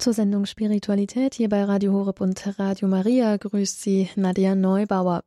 [0.00, 5.20] Zur Sendung Spiritualität hier bei Radio Horeb und Radio Maria grüßt Sie Nadia Neubauer.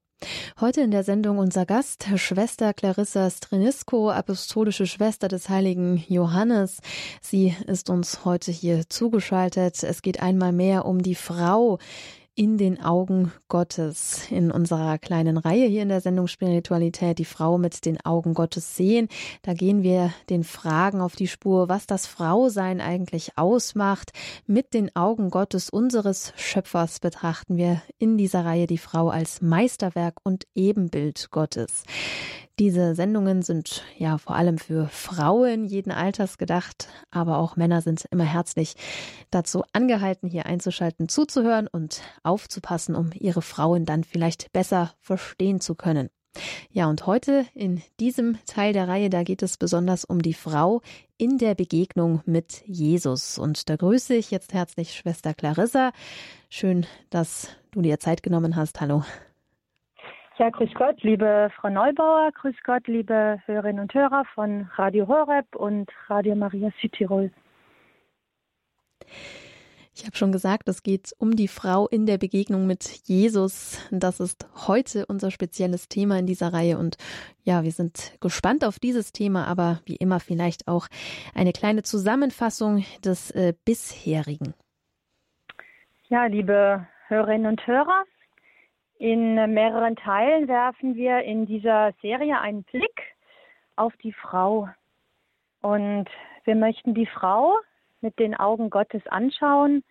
[0.60, 6.80] Heute in der Sendung unser Gast, Schwester Clarissa Strenisko, apostolische Schwester des heiligen Johannes.
[7.22, 9.84] Sie ist uns heute hier zugeschaltet.
[9.84, 11.78] Es geht einmal mehr um die Frau
[12.36, 14.32] in den Augen Gottes.
[14.32, 18.76] In unserer kleinen Reihe hier in der Sendung Spiritualität, die Frau mit den Augen Gottes
[18.76, 19.08] sehen.
[19.44, 24.12] Da gehen wir den Fragen auf die Spur, was das Frausein eigentlich ausmacht.
[24.48, 30.16] Mit den Augen Gottes, unseres Schöpfers, betrachten wir in dieser Reihe die Frau als Meisterwerk
[30.24, 31.84] und Ebenbild Gottes.
[32.60, 38.06] Diese Sendungen sind ja vor allem für Frauen jeden Alters gedacht, aber auch Männer sind
[38.12, 38.76] immer herzlich
[39.32, 45.74] dazu angehalten, hier einzuschalten, zuzuhören und aufzupassen, um ihre Frauen dann vielleicht besser verstehen zu
[45.74, 46.10] können.
[46.70, 50.82] Ja, und heute in diesem Teil der Reihe, da geht es besonders um die Frau
[51.18, 53.40] in der Begegnung mit Jesus.
[53.40, 55.92] Und da grüße ich jetzt herzlich Schwester Clarissa.
[56.50, 58.80] Schön, dass du dir Zeit genommen hast.
[58.80, 59.04] Hallo.
[60.40, 65.56] Ja, grüß Gott, liebe Frau Neubauer, grüß Gott, liebe Hörerinnen und Hörer von Radio Horeb
[65.56, 67.32] und Radio Maria Südtirol.
[69.96, 73.88] Ich habe schon gesagt, es geht um die Frau in der Begegnung mit Jesus.
[73.92, 76.80] Das ist heute unser spezielles Thema in dieser Reihe.
[76.80, 76.98] Und
[77.44, 80.88] ja, wir sind gespannt auf dieses Thema, aber wie immer vielleicht auch
[81.36, 84.56] eine kleine Zusammenfassung des äh, bisherigen.
[86.10, 88.06] Ja, liebe Hörerinnen und Hörer,
[89.04, 93.02] in mehreren Teilen werfen wir in dieser Serie einen Blick
[93.76, 94.70] auf die Frau.
[95.62, 96.06] Und
[96.46, 97.58] wir möchten die Frau
[98.00, 99.84] mit den Augen Gottes anschauen.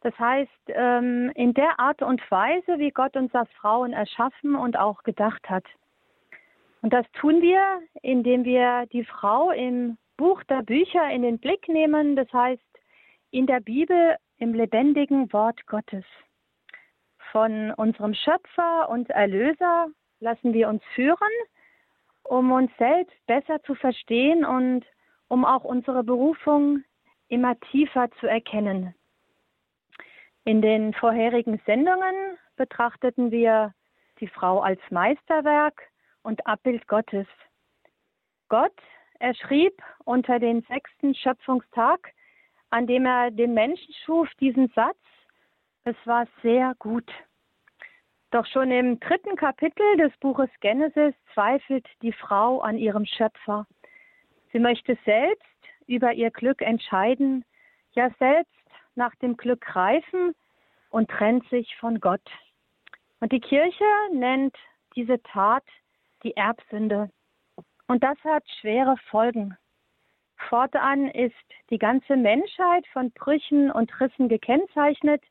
[0.00, 4.78] Das heißt, ähm, in der Art und Weise, wie Gott uns als Frauen erschaffen und
[4.78, 5.64] auch gedacht hat.
[6.80, 11.68] Und das tun wir, indem wir die Frau im Buch der Bücher in den Blick
[11.68, 12.62] nehmen, das heißt
[13.32, 16.06] in der Bibel im lebendigen Wort Gottes.
[17.36, 19.88] Von unserem Schöpfer und Erlöser
[20.20, 21.18] lassen wir uns führen,
[22.22, 24.86] um uns selbst besser zu verstehen und
[25.28, 26.82] um auch unsere Berufung
[27.28, 28.94] immer tiefer zu erkennen.
[30.44, 33.74] In den vorherigen Sendungen betrachteten wir
[34.18, 35.82] die Frau als Meisterwerk
[36.22, 37.26] und Abbild Gottes.
[38.48, 38.80] Gott
[39.18, 39.74] erschrieb
[40.06, 42.14] unter den sechsten Schöpfungstag,
[42.70, 44.96] an dem er den Menschen schuf, diesen Satz,
[45.86, 47.08] es war sehr gut.
[48.32, 53.66] Doch schon im dritten Kapitel des Buches Genesis zweifelt die Frau an ihrem Schöpfer.
[54.52, 55.46] Sie möchte selbst
[55.86, 57.44] über ihr Glück entscheiden,
[57.92, 58.52] ja selbst
[58.96, 60.34] nach dem Glück greifen
[60.90, 62.28] und trennt sich von Gott.
[63.20, 64.56] Und die Kirche nennt
[64.96, 65.64] diese Tat
[66.24, 67.10] die Erbsünde.
[67.86, 69.56] Und das hat schwere Folgen.
[70.48, 71.34] Fortan ist
[71.70, 75.22] die ganze Menschheit von Brüchen und Rissen gekennzeichnet,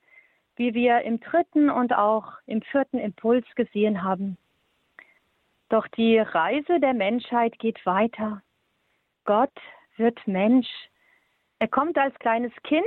[0.56, 4.38] wie wir im dritten und auch im vierten Impuls gesehen haben.
[5.70, 8.42] Doch die Reise der Menschheit geht weiter.
[9.26, 9.54] Gott
[9.98, 10.70] wird Mensch.
[11.60, 12.86] Er kommt als kleines Kind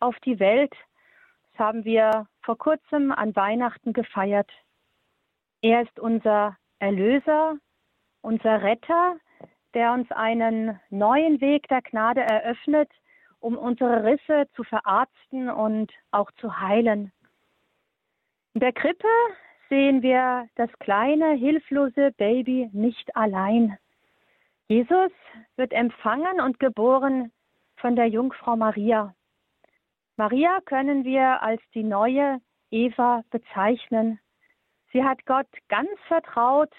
[0.00, 0.74] auf die Welt.
[1.52, 4.50] Das haben wir vor kurzem an Weihnachten gefeiert.
[5.62, 7.56] Er ist unser Erlöser,
[8.22, 9.16] unser Retter,
[9.74, 12.90] der uns einen neuen Weg der Gnade eröffnet,
[13.46, 17.12] um unsere Risse zu verarzten und auch zu heilen.
[18.54, 19.06] In der Krippe
[19.68, 23.78] sehen wir das kleine, hilflose Baby nicht allein.
[24.66, 25.12] Jesus
[25.54, 27.30] wird empfangen und geboren
[27.76, 29.14] von der Jungfrau Maria.
[30.16, 32.40] Maria können wir als die neue
[32.72, 34.18] Eva bezeichnen.
[34.92, 36.72] Sie hat Gott ganz vertraut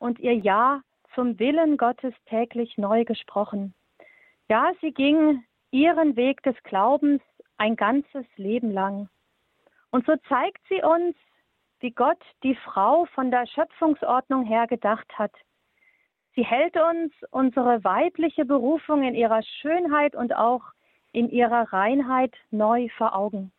[0.00, 0.82] und ihr Ja
[1.14, 3.72] zum Willen Gottes täglich neu gesprochen.
[4.48, 7.22] Ja, sie ging ihren Weg des Glaubens
[7.56, 9.08] ein ganzes Leben lang.
[9.90, 11.16] Und so zeigt sie uns,
[11.80, 15.32] wie Gott die Frau von der Schöpfungsordnung her gedacht hat.
[16.34, 20.62] Sie hält uns unsere weibliche Berufung in ihrer Schönheit und auch
[21.12, 23.52] in ihrer Reinheit neu vor Augen.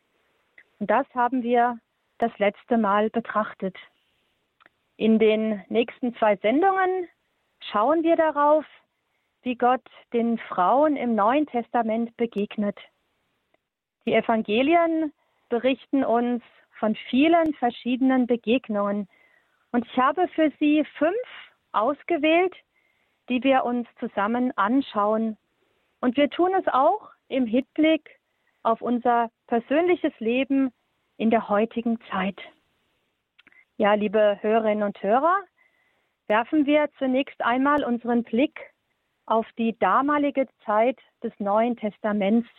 [0.80, 1.80] Und das haben wir
[2.20, 3.76] das letzte Mal betrachtet.
[4.98, 7.08] In den nächsten zwei Sendungen
[7.72, 8.66] schauen wir darauf,
[9.44, 9.84] wie Gott
[10.14, 12.78] den Frauen im Neuen Testament begegnet.
[14.06, 15.14] Die Evangelien
[15.50, 16.44] berichten uns
[16.80, 19.08] von vielen verschiedenen Begegnungen.
[19.72, 21.16] Und ich habe für Sie fünf
[21.72, 22.56] ausgewählt,
[23.30, 25.38] die wir uns zusammen anschauen.
[26.02, 28.20] Und wir tun es auch im Hinblick
[28.64, 30.72] auf unser persönliches Leben
[31.18, 32.40] in der heutigen Zeit.
[33.78, 35.38] Ja, liebe Hörerinnen und Hörer,
[36.28, 38.60] werfen wir zunächst einmal unseren Blick
[39.30, 42.50] auf die damalige Zeit des Neuen Testaments.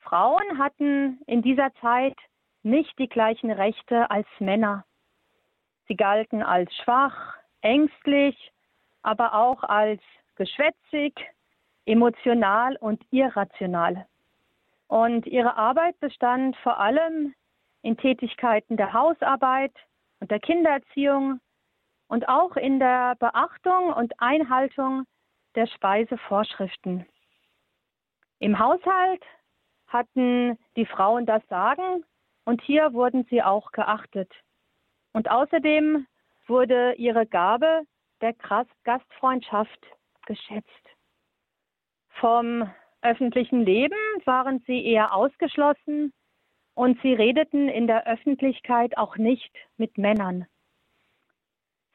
[0.00, 2.16] Frauen hatten in dieser Zeit
[2.62, 4.84] nicht die gleichen Rechte als Männer.
[5.88, 8.52] Sie galten als schwach, ängstlich,
[9.02, 10.02] aber auch als
[10.36, 11.14] geschwätzig,
[11.86, 14.06] emotional und irrational.
[14.86, 17.34] Und ihre Arbeit bestand vor allem
[17.82, 19.72] in Tätigkeiten der Hausarbeit
[20.20, 21.40] und der Kindererziehung
[22.08, 25.06] und auch in der Beachtung und Einhaltung
[25.54, 27.06] der Speisevorschriften.
[28.38, 29.22] Im Haushalt
[29.86, 32.04] hatten die Frauen das Sagen
[32.44, 34.32] und hier wurden sie auch geachtet.
[35.12, 36.06] Und außerdem
[36.46, 37.82] wurde ihre Gabe
[38.20, 38.34] der
[38.84, 39.86] Gastfreundschaft
[40.26, 40.88] geschätzt.
[42.20, 42.70] Vom
[43.02, 46.12] öffentlichen Leben waren sie eher ausgeschlossen
[46.74, 50.46] und sie redeten in der Öffentlichkeit auch nicht mit Männern.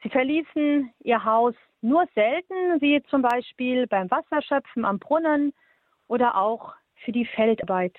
[0.02, 1.54] Sie verließen ihr Haus
[1.86, 5.54] nur selten, wie zum Beispiel beim Wasserschöpfen am Brunnen
[6.08, 6.74] oder auch
[7.04, 7.96] für die Feldarbeit.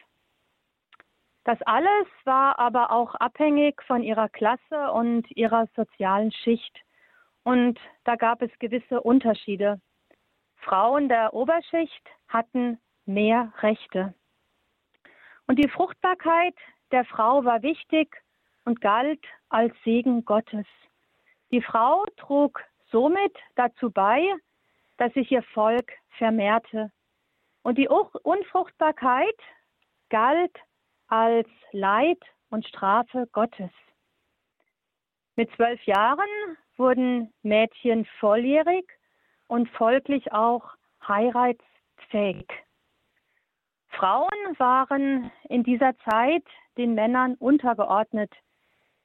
[1.46, 6.82] Das alles war aber auch abhängig von ihrer Klasse und ihrer sozialen Schicht.
[7.44, 9.80] Und da gab es gewisse Unterschiede.
[10.58, 14.14] Frauen der Oberschicht hatten mehr Rechte.
[15.48, 16.56] Und die Fruchtbarkeit
[16.92, 18.14] der Frau war wichtig
[18.66, 20.66] und galt als Segen Gottes.
[21.52, 22.62] Die Frau trug
[22.92, 24.24] somit dazu bei,
[24.98, 26.92] dass sich ihr Volk vermehrte.
[27.64, 29.38] Und die Unfruchtbarkeit
[30.10, 30.56] galt
[31.08, 32.20] als Leid
[32.50, 33.72] und Strafe Gottes.
[35.36, 38.90] Mit zwölf Jahren wurden Mädchen volljährig
[39.48, 40.64] und folglich auch
[41.08, 42.48] heiratsfähig.
[43.90, 46.44] Frauen waren in dieser Zeit
[46.78, 48.32] den Männern untergeordnet,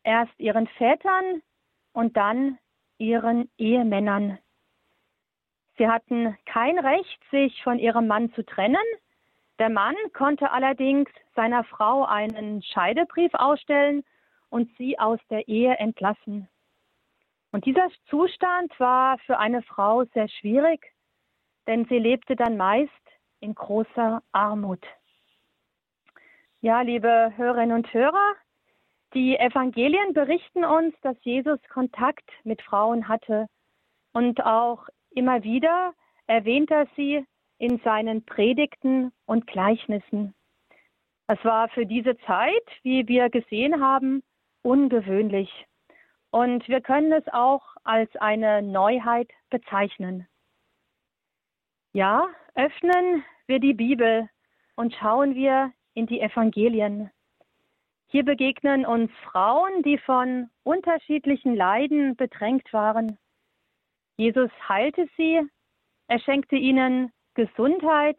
[0.05, 1.43] erst ihren Vätern
[1.93, 2.59] und dann
[3.03, 4.39] ihren Ehemännern.
[5.77, 8.77] Sie hatten kein Recht, sich von ihrem Mann zu trennen.
[9.59, 14.05] Der Mann konnte allerdings seiner Frau einen Scheidebrief ausstellen
[14.51, 16.49] und sie aus der Ehe entlassen.
[17.51, 20.93] Und dieser Zustand war für eine Frau sehr schwierig,
[21.67, 22.93] denn sie lebte dann meist
[23.41, 24.87] in großer Armut.
[26.61, 28.37] Ja, liebe Hörerinnen und Hörer,
[29.15, 33.47] die Evangelien berichten uns, dass Jesus Kontakt mit Frauen hatte
[34.13, 35.95] und auch immer wieder
[36.27, 37.25] erwähnt er sie
[37.59, 40.35] in seinen Predigten und Gleichnissen.
[41.27, 44.23] Es war für diese Zeit, wie wir gesehen haben,
[44.63, 45.51] ungewöhnlich.
[46.31, 50.27] Und wir können es auch als eine Neuheit bezeichnen.
[51.93, 54.29] Ja, öffnen wir die Bibel
[54.77, 57.11] und schauen wir in die Evangelien.
[58.13, 63.17] Hier begegnen uns Frauen, die von unterschiedlichen Leiden bedrängt waren.
[64.19, 65.41] Jesus heilte sie,
[66.09, 68.19] er schenkte ihnen Gesundheit.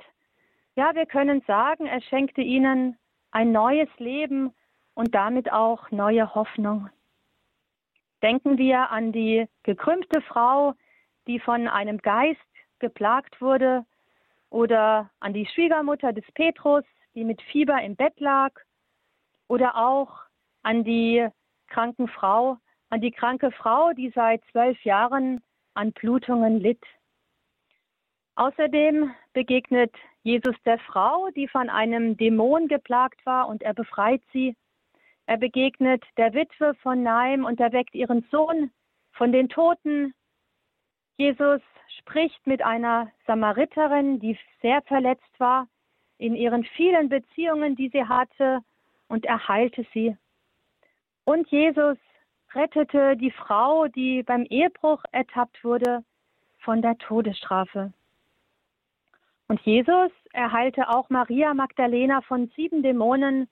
[0.75, 2.97] Ja, wir können sagen, er schenkte ihnen
[3.29, 4.55] ein neues Leben
[4.95, 6.89] und damit auch neue Hoffnung.
[8.23, 10.73] Denken wir an die gekrümmte Frau,
[11.27, 12.41] die von einem Geist
[12.79, 13.85] geplagt wurde,
[14.49, 18.53] oder an die Schwiegermutter des Petrus, die mit Fieber im Bett lag
[19.47, 20.21] oder auch
[20.63, 21.27] an die
[21.67, 22.57] kranken Frau,
[22.89, 25.41] an die kranke Frau, die seit zwölf Jahren
[25.73, 26.83] an Blutungen litt.
[28.35, 29.93] Außerdem begegnet
[30.23, 34.55] Jesus der Frau, die von einem Dämon geplagt war und er befreit sie.
[35.25, 38.71] Er begegnet der Witwe von Naim und erweckt ihren Sohn
[39.11, 40.13] von den Toten.
[41.17, 41.61] Jesus
[41.99, 45.67] spricht mit einer Samariterin, die sehr verletzt war
[46.17, 48.61] in ihren vielen Beziehungen, die sie hatte,
[49.13, 50.17] und er heilte sie.
[51.23, 51.99] Und Jesus
[52.55, 56.03] rettete die Frau, die beim Ehebruch ertappt wurde,
[56.61, 57.93] von der Todesstrafe.
[59.47, 63.47] Und Jesus erheilte auch Maria Magdalena von sieben Dämonen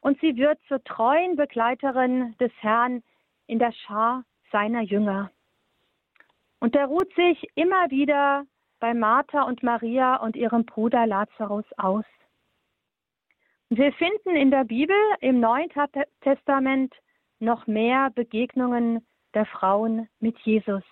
[0.00, 3.02] und sie wird zur treuen Begleiterin des Herrn
[3.46, 5.30] in der Schar seiner Jünger.
[6.60, 8.46] Und er ruht sich immer wieder
[8.80, 12.06] bei Martha und Maria und ihrem Bruder Lazarus aus.
[13.70, 15.70] Wir finden in der Bibel im Neuen
[16.20, 16.94] Testament
[17.38, 20.84] noch mehr Begegnungen der Frauen mit Jesus.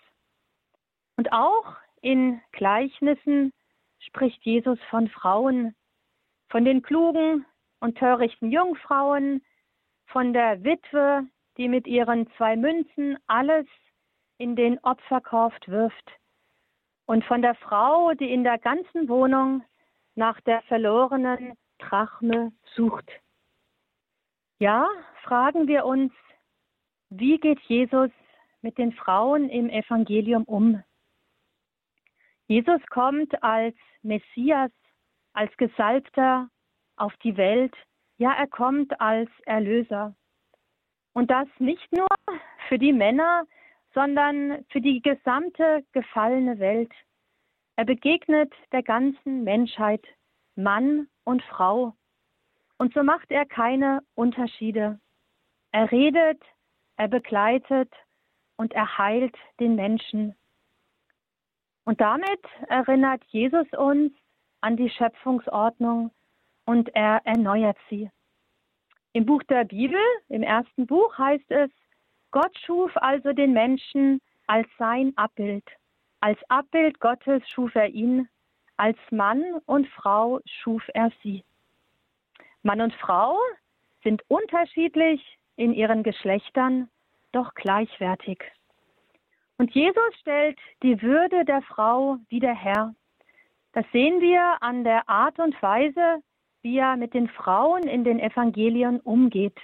[1.16, 3.52] Und auch in Gleichnissen
[4.00, 5.74] spricht Jesus von Frauen,
[6.48, 7.44] von den klugen
[7.80, 9.44] und törichten Jungfrauen,
[10.06, 11.26] von der Witwe,
[11.58, 13.66] die mit ihren zwei Münzen alles
[14.38, 16.10] in den Opferkorb wirft,
[17.06, 19.62] und von der Frau, die in der ganzen Wohnung
[20.14, 21.56] nach der verlorenen
[21.88, 23.10] Drachme sucht.
[24.58, 24.88] Ja,
[25.22, 26.12] fragen wir uns,
[27.10, 28.10] wie geht Jesus
[28.62, 30.82] mit den Frauen im Evangelium um?
[32.46, 34.70] Jesus kommt als Messias,
[35.32, 36.48] als Gesalbter
[36.96, 37.74] auf die Welt.
[38.18, 40.14] Ja, er kommt als Erlöser.
[41.12, 42.08] Und das nicht nur
[42.68, 43.44] für die Männer,
[43.94, 46.92] sondern für die gesamte gefallene Welt.
[47.76, 50.04] Er begegnet der ganzen Menschheit,
[50.54, 51.94] Mann und Frau.
[52.78, 54.98] Und so macht er keine Unterschiede.
[55.70, 56.42] Er redet,
[56.96, 57.92] er begleitet
[58.56, 60.34] und er heilt den Menschen.
[61.84, 64.12] Und damit erinnert Jesus uns
[64.60, 66.10] an die Schöpfungsordnung
[66.64, 68.10] und er erneuert sie.
[69.12, 71.70] Im Buch der Bibel, im ersten Buch heißt es,
[72.30, 75.64] Gott schuf also den Menschen als sein Abbild.
[76.20, 78.28] Als Abbild Gottes schuf er ihn,
[78.82, 81.44] als Mann und Frau schuf er sie.
[82.64, 83.38] Mann und Frau
[84.02, 86.88] sind unterschiedlich in ihren Geschlechtern,
[87.30, 88.42] doch gleichwertig.
[89.56, 92.92] Und Jesus stellt die Würde der Frau wieder her.
[93.72, 96.20] Das sehen wir an der Art und Weise,
[96.62, 99.60] wie er mit den Frauen in den Evangelien umgeht.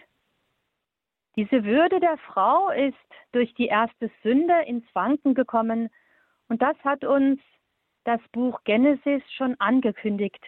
[1.35, 2.95] Diese Würde der Frau ist
[3.33, 5.91] durch die erste Sünde ins Wanken gekommen
[6.49, 7.41] und das hat uns
[8.09, 10.43] das Buch Genesis schon angekündigt.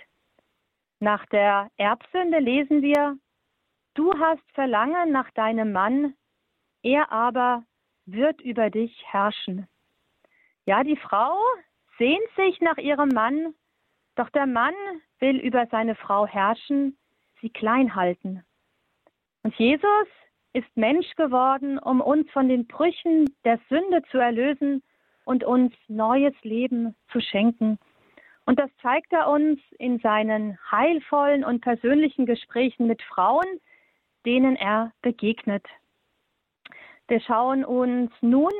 [0.99, 3.19] Nach der Erbsünde lesen wir,
[3.93, 6.14] du hast Verlangen nach deinem Mann,
[6.83, 7.62] er aber
[8.07, 9.69] wird über dich herrschen.
[10.64, 11.38] Ja, die Frau
[11.99, 13.55] sehnt sich nach ihrem Mann,
[14.14, 14.75] doch der Mann
[15.19, 16.97] will über seine Frau herrschen,
[17.43, 18.43] sie klein halten.
[19.43, 20.09] Und Jesus
[20.55, 24.83] ist Mensch geworden, um uns von den Brüchen der Sünde zu erlösen
[25.30, 27.78] und uns neues Leben zu schenken.
[28.46, 33.46] Und das zeigt er uns in seinen heilvollen und persönlichen Gesprächen mit Frauen,
[34.26, 35.64] denen er begegnet.
[37.06, 38.50] Wir schauen uns nun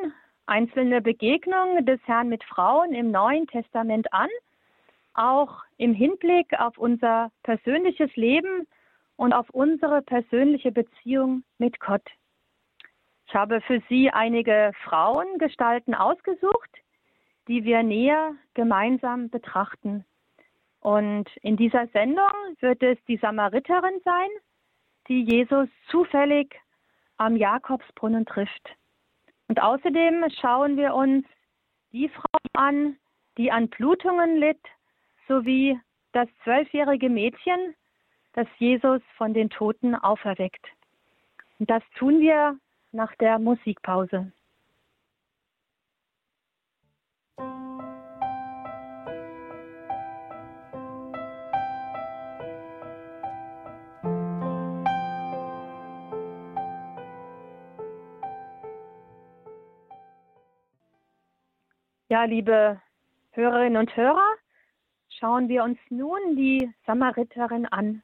[0.47, 4.29] einzelne Begegnungen des Herrn mit Frauen im Neuen Testament an,
[5.15, 8.69] auch im Hinblick auf unser persönliches Leben
[9.17, 12.09] und auf unsere persönliche Beziehung mit Gott.
[13.31, 16.71] Ich habe für Sie einige Frauengestalten ausgesucht,
[17.47, 20.05] die wir näher gemeinsam betrachten.
[20.81, 24.29] Und in dieser Sendung wird es die Samariterin sein,
[25.07, 26.57] die Jesus zufällig
[27.19, 28.69] am Jakobsbrunnen trifft.
[29.47, 31.25] Und außerdem schauen wir uns
[31.93, 32.97] die Frau an,
[33.39, 34.67] die an Blutungen litt,
[35.29, 35.79] sowie
[36.11, 37.77] das zwölfjährige Mädchen,
[38.33, 40.67] das Jesus von den Toten auferweckt.
[41.61, 42.59] Und das tun wir
[42.93, 44.33] nach der Musikpause.
[62.09, 62.81] Ja, liebe
[63.31, 64.35] Hörerinnen und Hörer,
[65.21, 68.03] schauen wir uns nun die Samariterin an.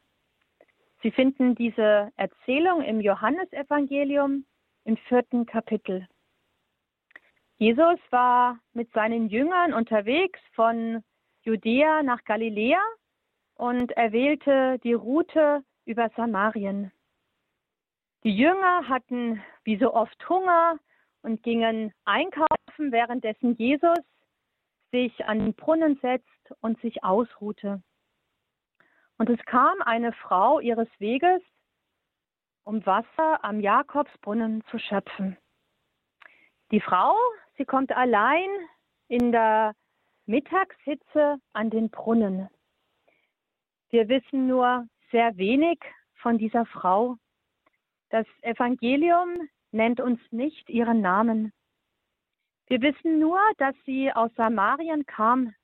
[1.02, 4.44] Sie finden diese Erzählung im Johannesevangelium
[4.86, 6.06] im vierten Kapitel.
[7.58, 11.02] Jesus war mit seinen Jüngern unterwegs von
[11.42, 12.80] Judäa nach Galiläa
[13.54, 16.92] und er wählte die Route über Samarien.
[18.24, 20.78] Die Jünger hatten wie so oft Hunger
[21.22, 23.98] und gingen einkaufen, währenddessen Jesus
[24.92, 27.82] sich an den Brunnen setzt und sich ausruhte.
[29.18, 31.42] Und es kam eine Frau ihres Weges,
[32.66, 35.36] um Wasser am Jakobsbrunnen zu schöpfen.
[36.72, 37.14] Die Frau,
[37.56, 38.50] sie kommt allein
[39.06, 39.72] in der
[40.26, 42.48] Mittagshitze an den Brunnen.
[43.90, 45.78] Wir wissen nur sehr wenig
[46.16, 47.16] von dieser Frau.
[48.10, 51.52] Das Evangelium nennt uns nicht ihren Namen.
[52.66, 55.54] Wir wissen nur, dass sie aus Samarien kam.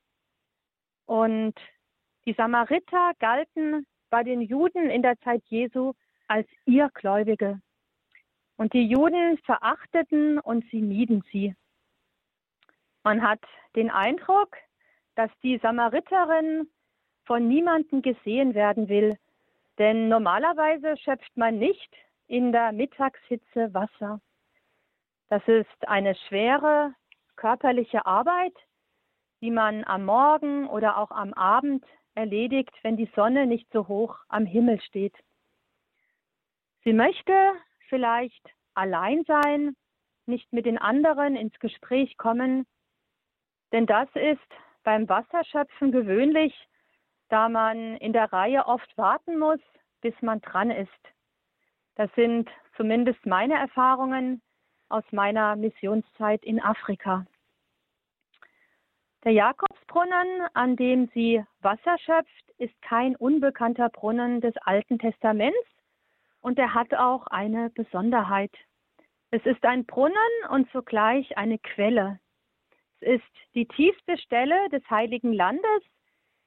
[1.07, 1.55] Und
[2.27, 5.95] die Samariter galten bei den Juden in der Zeit Jesu
[6.33, 7.61] als Irrgläubige.
[8.57, 11.55] Und die Juden verachteten und sie mieden sie.
[13.05, 13.43] Man hat
[13.77, 14.57] den Eindruck,
[15.15, 16.71] dass die Samariterin
[17.27, 19.19] von niemandem gesehen werden will,
[19.79, 21.93] denn normalerweise schöpft man nicht
[22.29, 24.19] in der Mittagshitze Wasser.
[25.29, 26.95] Das ist eine schwere
[27.37, 28.55] körperliche Arbeit,
[29.43, 31.85] die man am Morgen oder auch am Abend
[32.15, 35.17] erledigt, wenn die Sonne nicht so hoch am Himmel steht.
[36.85, 37.33] Sie möchte
[37.89, 39.77] vielleicht allein sein,
[40.27, 42.67] nicht mit den anderen ins Gespräch kommen,
[43.73, 44.41] denn das ist
[44.83, 46.55] beim Wasserschöpfen gewöhnlich,
[47.29, 49.61] da man in der Reihe oft warten muss,
[50.01, 50.91] bis man dran ist.
[51.95, 54.43] Das sind zumindest meine Erfahrungen
[54.89, 57.27] aus meiner Missionszeit in Afrika.
[59.25, 65.57] Der Jakobsbrunnen, an dem sie Wasser schöpft, ist kein unbekannter Brunnen des Alten Testaments
[66.43, 68.53] und er hat auch eine Besonderheit.
[69.31, 70.15] Es ist ein Brunnen
[70.51, 72.21] und zugleich eine Quelle.
[73.01, 75.83] Es ist die tiefste Stelle des Heiligen Landes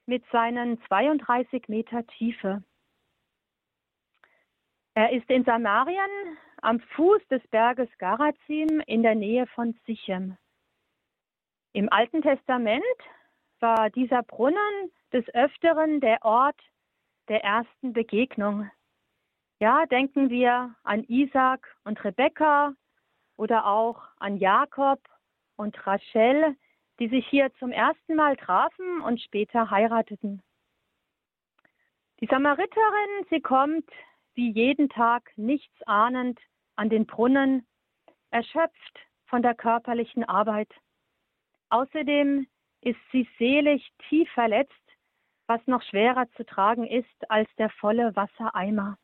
[0.06, 2.62] mit seinen 32 Meter Tiefe.
[4.94, 10.38] Er ist in Samarien am Fuß des Berges Garazim in der Nähe von Sichem.
[11.72, 12.82] Im Alten Testament
[13.60, 16.58] war dieser Brunnen des Öfteren der Ort
[17.28, 18.70] der ersten Begegnung.
[19.58, 22.74] Ja, denken wir an Isaac und Rebekka
[23.36, 25.00] oder auch an Jakob
[25.56, 26.56] und Rachel,
[26.98, 30.42] die sich hier zum ersten Mal trafen und später heirateten.
[32.20, 33.88] Die Samariterin, sie kommt
[34.34, 36.38] wie jeden Tag nichts ahnend
[36.76, 37.66] an den Brunnen,
[38.30, 40.70] erschöpft von der körperlichen Arbeit.
[41.70, 42.46] Außerdem
[42.82, 44.72] ist sie seelisch tief verletzt,
[45.46, 48.98] was noch schwerer zu tragen ist als der volle Wassereimer.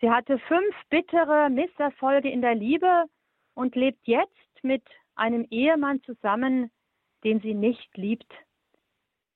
[0.00, 3.06] Sie hatte fünf bittere Misserfolge in der Liebe
[3.54, 4.84] und lebt jetzt mit
[5.16, 6.70] einem Ehemann zusammen,
[7.24, 8.32] den sie nicht liebt.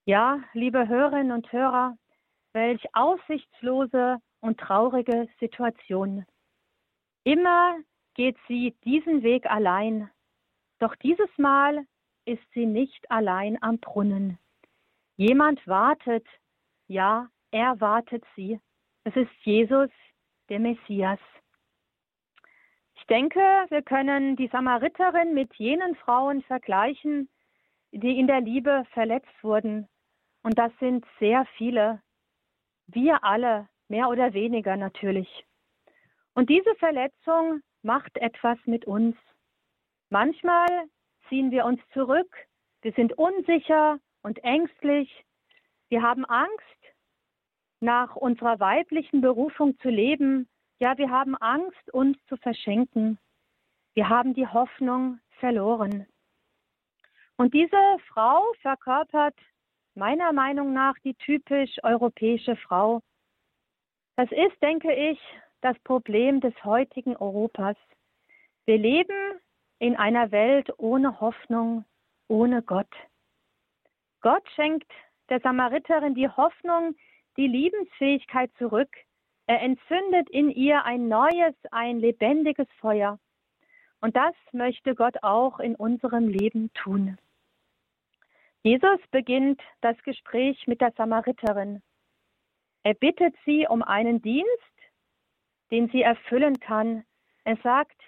[0.05, 1.97] Ja, liebe Hörerinnen und Hörer,
[2.53, 6.27] welch aussichtslose und traurige Situation.
[7.25, 7.77] Immer
[8.15, 10.11] geht sie diesen Weg allein,
[10.79, 11.87] doch dieses Mal
[12.25, 14.39] ist sie nicht allein am Brunnen.
[15.17, 16.27] Jemand wartet,
[16.89, 18.61] ja, er wartet sie.
[19.05, 19.91] Es ist Jesus,
[20.49, 21.19] der Messias.
[22.97, 27.29] Ich denke, wir können die Samariterin mit jenen Frauen vergleichen,
[27.91, 29.89] die in der Liebe verletzt wurden.
[30.43, 32.01] Und das sind sehr viele.
[32.87, 35.45] Wir alle, mehr oder weniger natürlich.
[36.35, 39.17] Und diese Verletzung macht etwas mit uns.
[40.11, 40.69] Manchmal
[41.29, 42.35] ziehen wir uns zurück,
[42.83, 45.25] wir sind unsicher und ängstlich,
[45.89, 46.82] wir haben Angst,
[47.83, 50.49] nach unserer weiblichen Berufung zu leben,
[50.79, 53.19] ja, wir haben Angst, uns zu verschenken.
[53.95, 56.07] Wir haben die Hoffnung verloren.
[57.37, 57.77] Und diese
[58.09, 59.35] Frau verkörpert
[59.95, 63.03] meiner Meinung nach die typisch europäische Frau.
[64.17, 65.19] Das ist, denke ich,
[65.61, 67.77] das Problem des heutigen Europas.
[68.65, 69.41] Wir leben
[69.79, 71.85] in einer Welt ohne Hoffnung,
[72.29, 72.93] ohne Gott.
[74.21, 74.91] Gott schenkt
[75.29, 76.95] der Samariterin die Hoffnung,
[77.37, 78.91] die Liebensfähigkeit zurück,
[79.47, 83.19] er entzündet in ihr ein neues, ein lebendiges Feuer.
[84.01, 87.19] Und das möchte Gott auch in unserem Leben tun.
[88.63, 91.83] Jesus beginnt das Gespräch mit der Samariterin.
[92.85, 94.49] Er bittet sie um einen Dienst,
[95.71, 97.05] den sie erfüllen kann.
[97.45, 98.01] Er sagt,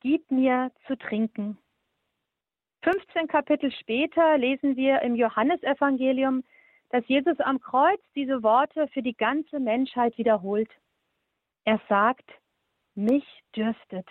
[0.00, 1.58] gib mir zu trinken.
[2.82, 6.42] 15 Kapitel später lesen wir im Johannesevangelium,
[6.92, 10.70] dass Jesus am Kreuz diese Worte für die ganze Menschheit wiederholt.
[11.64, 12.30] Er sagt,
[12.94, 13.24] mich
[13.56, 14.06] dürstet.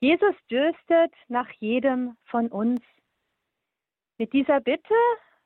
[0.00, 2.80] Jesus dürstet nach jedem von uns.
[4.16, 4.94] Mit dieser Bitte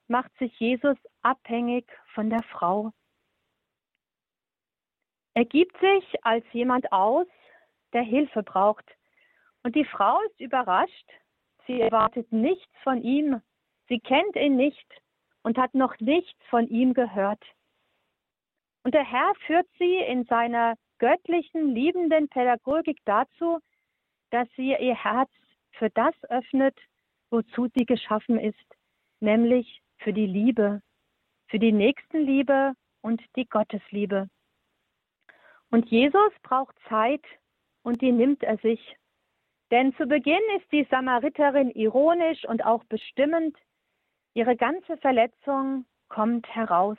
[0.06, 2.92] macht sich Jesus abhängig von der Frau.
[5.34, 7.26] Er gibt sich als jemand aus,
[7.92, 8.86] der Hilfe braucht.
[9.64, 11.10] Und die Frau ist überrascht.
[11.66, 13.42] Sie erwartet nichts von ihm.
[13.88, 14.86] Sie kennt ihn nicht
[15.46, 17.40] und hat noch nichts von ihm gehört.
[18.82, 23.60] Und der Herr führt sie in seiner göttlichen, liebenden Pädagogik dazu,
[24.30, 25.30] dass sie ihr Herz
[25.70, 26.76] für das öffnet,
[27.30, 28.66] wozu sie geschaffen ist,
[29.20, 30.82] nämlich für die Liebe,
[31.46, 34.28] für die Nächstenliebe und die Gottesliebe.
[35.70, 37.24] Und Jesus braucht Zeit
[37.84, 38.96] und die nimmt er sich.
[39.70, 43.56] Denn zu Beginn ist die Samariterin ironisch und auch bestimmend,
[44.36, 46.98] Ihre ganze Verletzung kommt heraus.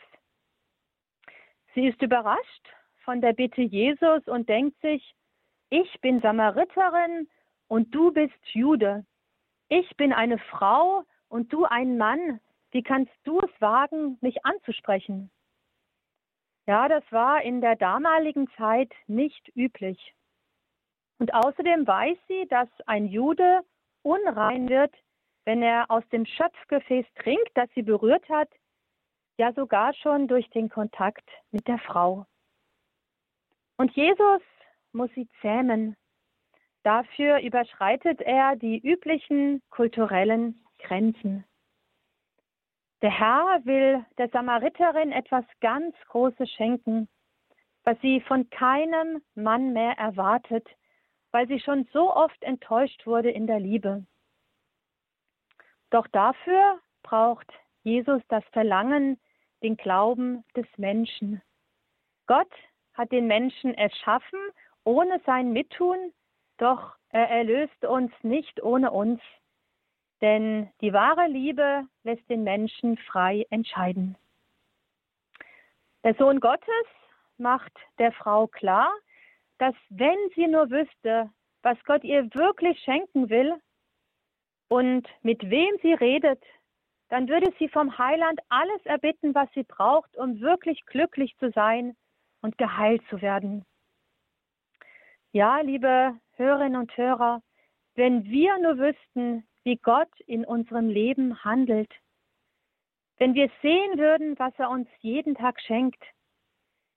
[1.75, 2.67] Sie ist überrascht
[3.05, 5.13] von der Bitte Jesus und denkt sich,
[5.69, 7.29] ich bin Samariterin
[7.67, 9.05] und du bist Jude.
[9.69, 12.39] Ich bin eine Frau und du ein Mann.
[12.71, 15.29] Wie kannst du es wagen, mich anzusprechen?
[16.65, 20.15] Ja, das war in der damaligen Zeit nicht üblich.
[21.19, 23.59] Und außerdem weiß sie, dass ein Jude
[24.01, 24.95] unrein wird,
[25.47, 28.49] wenn er aus dem Schöpfgefäß trinkt, das sie berührt hat,
[29.37, 32.25] ja sogar schon durch den Kontakt mit der Frau.
[33.77, 34.41] Und Jesus
[34.91, 35.95] muss sie zähmen.
[36.83, 41.45] Dafür überschreitet er die üblichen kulturellen Grenzen.
[43.01, 47.07] Der Herr will der Samariterin etwas ganz Großes schenken,
[47.85, 50.67] was sie von keinem Mann mehr erwartet,
[51.31, 54.05] weil sie schon so oft enttäuscht wurde in der Liebe.
[55.89, 57.47] Doch dafür braucht
[57.83, 59.19] Jesus das Verlangen,
[59.63, 61.41] den Glauben des Menschen.
[62.27, 62.51] Gott
[62.93, 64.39] hat den Menschen erschaffen
[64.83, 66.13] ohne sein Mittun,
[66.57, 69.21] doch er erlöst uns nicht ohne uns.
[70.21, 74.17] Denn die wahre Liebe lässt den Menschen frei entscheiden.
[76.03, 76.87] Der Sohn Gottes
[77.37, 78.91] macht der Frau klar,
[79.57, 81.29] dass wenn sie nur wüsste,
[81.61, 83.59] was Gott ihr wirklich schenken will
[84.67, 86.43] und mit wem sie redet,
[87.09, 91.95] dann würde sie vom Heiland alles erbitten, was sie braucht, um wirklich glücklich zu sein
[92.41, 93.65] und geheilt zu werden.
[95.31, 97.41] Ja, liebe Hörerinnen und Hörer,
[97.95, 101.91] wenn wir nur wüssten, wie Gott in unserem Leben handelt,
[103.17, 106.01] wenn wir sehen würden, was er uns jeden Tag schenkt,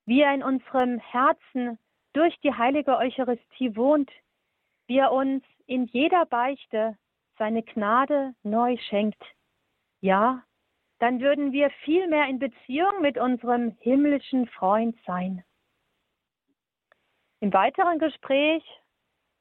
[0.06, 1.78] wie er in unserem Herzen
[2.12, 4.10] durch die heilige Eucharistie wohnt,
[4.86, 6.96] wie er uns in jeder Beichte
[7.40, 9.24] seine Gnade neu schenkt,
[10.02, 10.44] ja,
[10.98, 15.42] dann würden wir viel mehr in Beziehung mit unserem himmlischen Freund sein.
[17.40, 18.62] Im weiteren Gespräch,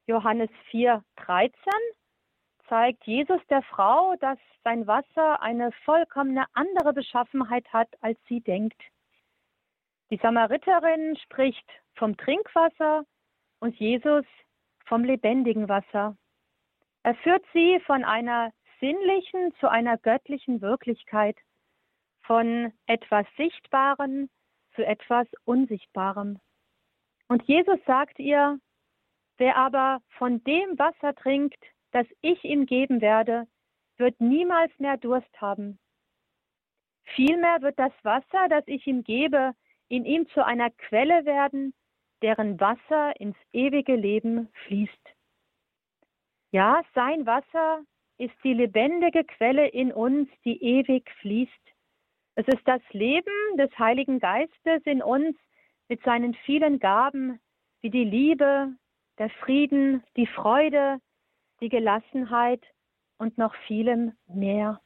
[0.06, 1.52] Johannes 4, 13,
[2.70, 8.80] zeigt Jesus der Frau, dass sein Wasser eine vollkommene andere Beschaffenheit hat, als sie denkt.
[10.10, 13.04] Die Samariterin spricht vom Trinkwasser
[13.58, 14.24] und Jesus
[14.86, 16.16] vom lebendigen Wasser.
[17.02, 21.36] Er führt sie von einer sinnlichen zu einer göttlichen Wirklichkeit,
[22.22, 24.28] von etwas Sichtbarem
[24.74, 26.38] zu etwas Unsichtbarem.
[27.28, 28.58] Und Jesus sagt ihr,
[29.38, 33.46] wer aber von dem Wasser trinkt, das ich ihm geben werde,
[33.96, 35.78] wird niemals mehr Durst haben.
[37.14, 39.52] Vielmehr wird das Wasser, das ich ihm gebe,
[39.88, 41.74] in ihm zu einer Quelle werden,
[42.22, 45.14] deren Wasser ins ewige Leben fließt.
[46.52, 47.84] Ja, sein Wasser
[48.18, 51.52] ist die lebendige Quelle in uns, die ewig fließt.
[52.34, 55.36] Es ist das Leben des Heiligen Geistes in uns,
[55.88, 57.40] mit seinen vielen Gaben
[57.80, 58.74] wie die Liebe,
[59.18, 61.00] der Frieden, die Freude,
[61.60, 62.64] die Gelassenheit
[63.18, 64.80] und noch vielem mehr.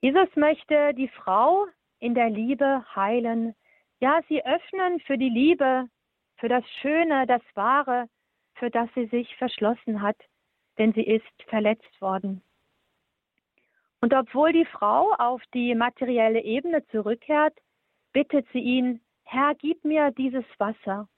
[0.00, 1.66] Jesus möchte die Frau
[2.00, 3.54] in der Liebe heilen,
[4.00, 5.88] ja, sie öffnen für die Liebe,
[6.36, 8.08] für das Schöne, das Wahre,
[8.54, 10.16] für das sie sich verschlossen hat,
[10.78, 12.42] denn sie ist verletzt worden.
[14.00, 17.58] Und obwohl die Frau auf die materielle Ebene zurückkehrt,
[18.12, 21.08] bittet sie ihn, Herr, gib mir dieses Wasser.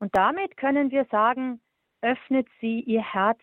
[0.00, 1.60] Und damit können wir sagen,
[2.02, 3.40] öffnet sie ihr Herz.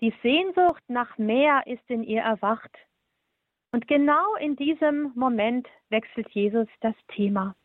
[0.00, 2.76] Die Sehnsucht nach mehr ist in ihr erwacht.
[3.72, 7.56] Und genau in diesem Moment wechselt Jesus das Thema.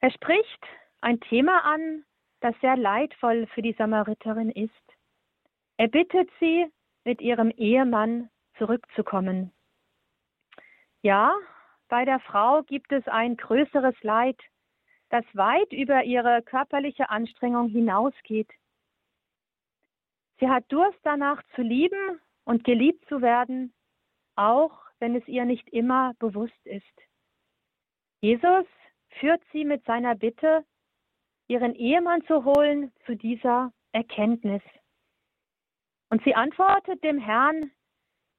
[0.00, 0.64] Er spricht
[1.00, 2.04] ein Thema an,
[2.40, 4.85] das sehr leidvoll für die Samariterin ist.
[5.78, 6.66] Er bittet sie,
[7.04, 9.52] mit ihrem Ehemann zurückzukommen.
[11.02, 11.34] Ja,
[11.88, 14.40] bei der Frau gibt es ein größeres Leid,
[15.10, 18.50] das weit über ihre körperliche Anstrengung hinausgeht.
[20.40, 23.72] Sie hat Durst danach zu lieben und geliebt zu werden,
[24.34, 26.84] auch wenn es ihr nicht immer bewusst ist.
[28.20, 28.66] Jesus
[29.20, 30.64] führt sie mit seiner Bitte,
[31.48, 34.62] ihren Ehemann zu holen, zu dieser Erkenntnis.
[36.08, 37.70] Und sie antwortet dem Herrn,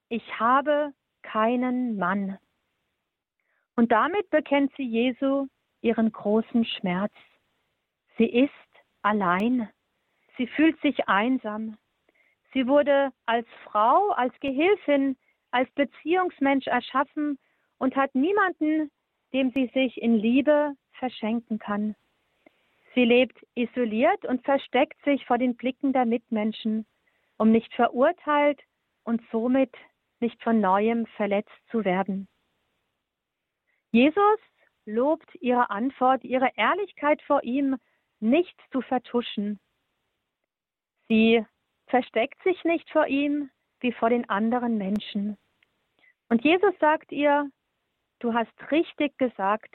[0.09, 2.37] ich habe keinen Mann.
[3.75, 5.47] Und damit bekennt sie Jesu
[5.81, 7.13] ihren großen Schmerz.
[8.17, 8.51] Sie ist
[9.01, 9.69] allein.
[10.37, 11.77] Sie fühlt sich einsam.
[12.53, 15.17] Sie wurde als Frau, als Gehilfin,
[15.51, 17.37] als Beziehungsmensch erschaffen
[17.77, 18.91] und hat niemanden,
[19.33, 21.95] dem sie sich in Liebe verschenken kann.
[22.95, 26.87] Sie lebt isoliert und versteckt sich vor den Blicken der Mitmenschen,
[27.37, 28.61] um nicht verurteilt
[29.03, 29.73] und somit
[30.19, 32.27] nicht von neuem verletzt zu werden.
[33.91, 34.39] Jesus
[34.85, 37.77] lobt ihre Antwort, ihre Ehrlichkeit vor ihm
[38.19, 39.59] nicht zu vertuschen.
[41.07, 41.45] Sie
[41.87, 45.37] versteckt sich nicht vor ihm wie vor den anderen Menschen.
[46.29, 47.49] Und Jesus sagt ihr,
[48.19, 49.73] du hast richtig gesagt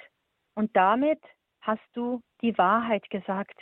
[0.55, 1.21] und damit
[1.61, 3.59] hast du die Wahrheit gesagt.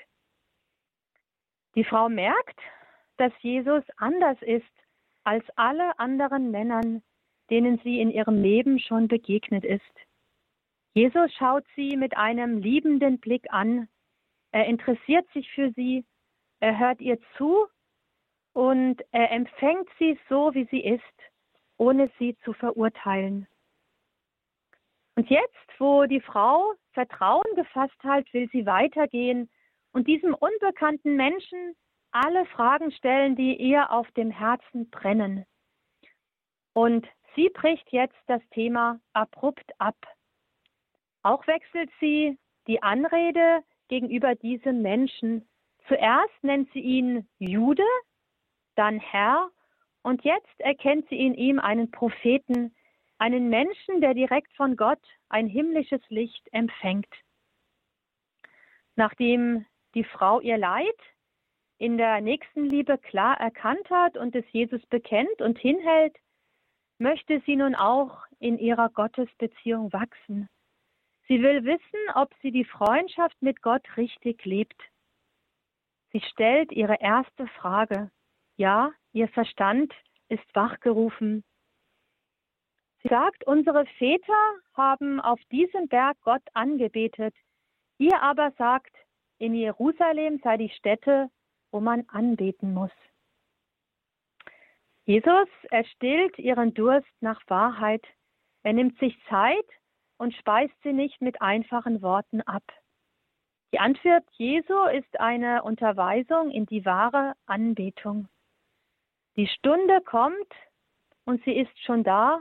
[1.77, 2.59] Die Frau merkt,
[3.21, 4.65] dass Jesus anders ist
[5.25, 7.03] als alle anderen Männern,
[7.51, 9.83] denen sie in ihrem Leben schon begegnet ist.
[10.95, 13.89] Jesus schaut sie mit einem liebenden Blick an.
[14.53, 16.07] Er interessiert sich für sie.
[16.61, 17.67] Er hört ihr zu
[18.55, 21.03] und er empfängt sie so, wie sie ist,
[21.77, 23.47] ohne sie zu verurteilen.
[25.17, 29.51] Und jetzt, wo die Frau Vertrauen gefasst hat, will sie weitergehen
[29.93, 31.77] und diesem unbekannten Menschen
[32.12, 35.46] alle Fragen stellen, die ihr auf dem Herzen brennen.
[36.73, 39.96] Und sie bricht jetzt das Thema abrupt ab.
[41.23, 45.49] Auch wechselt sie die Anrede gegenüber diesem Menschen.
[45.88, 47.85] Zuerst nennt sie ihn Jude,
[48.77, 49.51] dann Herr
[50.03, 52.75] und jetzt erkennt sie in ihm einen Propheten,
[53.18, 57.12] einen Menschen, der direkt von Gott ein himmlisches Licht empfängt.
[58.96, 60.96] Nachdem die Frau ihr Leid
[61.81, 66.14] in der Nächstenliebe klar erkannt hat und es Jesus bekennt und hinhält,
[66.99, 70.47] möchte sie nun auch in ihrer Gottesbeziehung wachsen.
[71.27, 74.79] Sie will wissen, ob sie die Freundschaft mit Gott richtig lebt.
[76.12, 78.11] Sie stellt ihre erste Frage.
[78.57, 79.95] Ja, ihr Verstand
[80.29, 81.43] ist wachgerufen.
[83.03, 87.35] Sie sagt, unsere Väter haben auf diesem Berg Gott angebetet.
[87.97, 88.95] Ihr aber sagt,
[89.38, 91.31] in Jerusalem sei die Stätte,
[91.71, 92.93] wo man anbeten muss.
[95.05, 98.07] Jesus erstillt ihren Durst nach Wahrheit.
[98.63, 99.67] Er nimmt sich Zeit
[100.19, 102.63] und speist sie nicht mit einfachen Worten ab.
[103.73, 108.29] Die Antwort Jesu ist eine Unterweisung in die wahre Anbetung.
[109.37, 110.53] Die Stunde kommt
[111.25, 112.41] und sie ist schon da,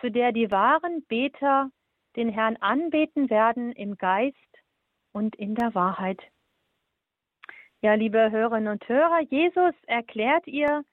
[0.00, 1.70] zu der die wahren Beter
[2.16, 4.36] den Herrn anbeten werden im Geist
[5.12, 6.20] und in der Wahrheit.
[7.84, 10.84] Ja, liebe Hörerinnen und Hörer, Jesus erklärt ihr,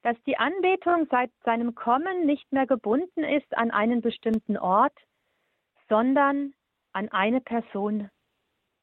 [0.00, 4.96] dass die Anbetung seit seinem Kommen nicht mehr gebunden ist an einen bestimmten Ort,
[5.90, 6.54] sondern
[6.94, 8.08] an eine Person.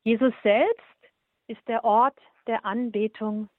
[0.04, 1.12] Jesus selbst
[1.48, 3.50] ist der Ort der Anbetung.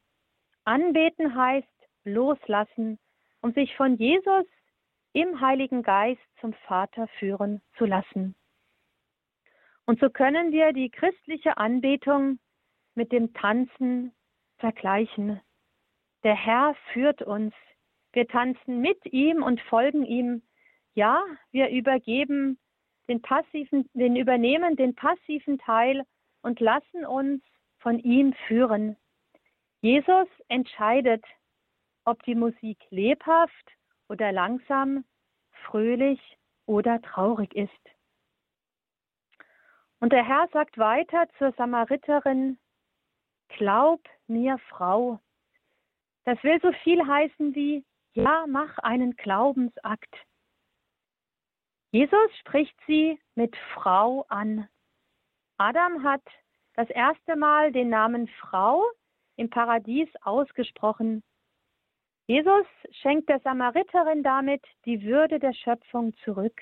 [0.64, 1.66] Anbeten heißt
[2.04, 3.00] loslassen,
[3.40, 4.46] um sich von Jesus
[5.12, 8.37] im Heiligen Geist zum Vater führen zu lassen.
[9.87, 12.38] Und so können wir die christliche Anbetung
[12.98, 14.12] mit dem Tanzen
[14.58, 15.40] vergleichen.
[16.24, 17.54] Der Herr führt uns.
[18.12, 20.42] Wir tanzen mit ihm und folgen ihm.
[20.94, 22.58] Ja, wir übergeben
[23.08, 26.02] den passiven, den übernehmen den passiven Teil
[26.42, 27.40] und lassen uns
[27.78, 28.96] von ihm führen.
[29.80, 31.24] Jesus entscheidet,
[32.04, 33.70] ob die Musik lebhaft
[34.08, 35.04] oder langsam,
[35.66, 36.20] fröhlich
[36.66, 37.70] oder traurig ist.
[40.00, 42.58] Und der Herr sagt weiter zur Samariterin,
[43.48, 45.20] Glaub mir, Frau.
[46.24, 50.14] Das will so viel heißen wie, ja, mach einen Glaubensakt.
[51.90, 54.68] Jesus spricht sie mit Frau an.
[55.56, 56.22] Adam hat
[56.74, 58.84] das erste Mal den Namen Frau
[59.37, 61.22] im Paradies ausgesprochen.
[62.26, 62.66] Jesus
[63.00, 66.61] schenkt der Samariterin damit die Würde der Schöpfung zurück.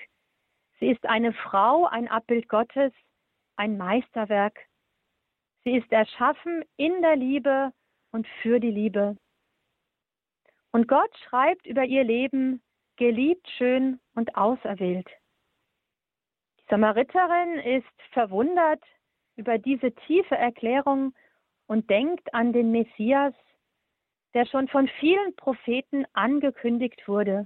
[0.79, 2.93] Sie ist eine Frau, ein Abbild Gottes,
[3.57, 4.57] ein Meisterwerk.
[5.67, 7.73] Sie ist erschaffen in der Liebe
[8.13, 9.17] und für die Liebe.
[10.71, 12.63] Und Gott schreibt über ihr Leben,
[12.95, 15.09] geliebt, schön und auserwählt.
[16.61, 18.81] Die Samariterin ist verwundert
[19.35, 21.13] über diese tiefe Erklärung
[21.65, 23.33] und denkt an den Messias,
[24.35, 27.45] der schon von vielen Propheten angekündigt wurde.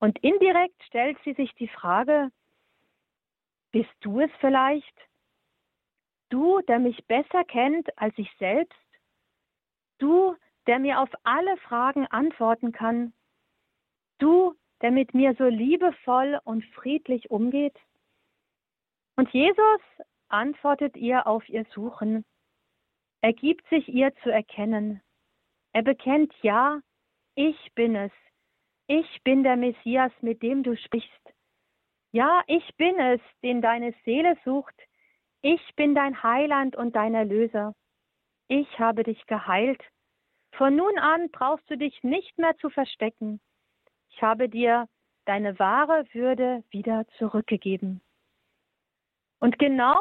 [0.00, 2.30] Und indirekt stellt sie sich die Frage,
[3.72, 4.96] bist du es vielleicht?
[6.30, 8.76] Du, der mich besser kennt als ich selbst?
[9.98, 10.36] Du,
[10.66, 13.12] der mir auf alle Fragen antworten kann.
[14.18, 17.76] Du, der mit mir so liebevoll und friedlich umgeht.
[19.16, 19.80] Und Jesus
[20.28, 22.24] antwortet ihr auf ihr Suchen.
[23.20, 25.00] Er gibt sich ihr zu erkennen.
[25.72, 26.80] Er bekennt, ja,
[27.34, 28.12] ich bin es.
[28.86, 31.34] Ich bin der Messias, mit dem du sprichst.
[32.12, 34.74] Ja, ich bin es, den deine Seele sucht.
[35.42, 37.74] Ich bin dein Heiland und dein Erlöser.
[38.48, 39.82] Ich habe dich geheilt
[40.52, 43.40] von nun an brauchst du dich nicht mehr zu verstecken.
[44.10, 44.88] Ich habe dir
[45.24, 48.00] deine wahre Würde wieder zurückgegeben.
[49.38, 50.00] Und genau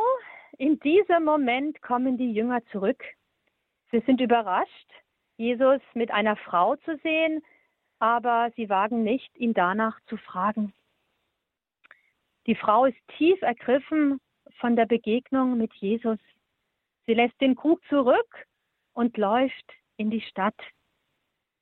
[0.57, 3.03] in diesem Moment kommen die Jünger zurück.
[3.91, 4.91] Sie sind überrascht,
[5.37, 7.43] Jesus mit einer Frau zu sehen,
[7.99, 10.73] aber sie wagen nicht, ihn danach zu fragen.
[12.47, 14.19] Die Frau ist tief ergriffen
[14.59, 16.19] von der Begegnung mit Jesus.
[17.05, 18.47] Sie lässt den Krug zurück
[18.93, 20.59] und läuft in die Stadt.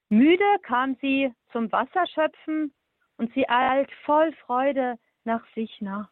[0.09, 2.73] Müde kam sie zum Wasserschöpfen
[3.17, 6.09] und sie eilt voll Freude nach sich nach.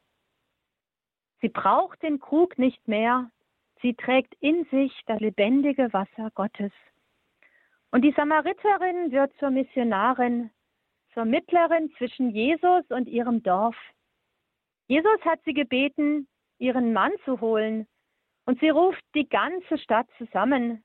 [1.42, 3.30] Sie braucht den Krug nicht mehr,
[3.82, 6.72] sie trägt in sich das lebendige Wasser Gottes.
[7.92, 10.50] Und die Samariterin wird zur Missionarin,
[11.14, 13.76] zur Mittlerin zwischen Jesus und ihrem Dorf.
[14.88, 16.28] Jesus hat sie gebeten,
[16.60, 17.88] ihren Mann zu holen,
[18.46, 20.84] und sie ruft die ganze Stadt zusammen,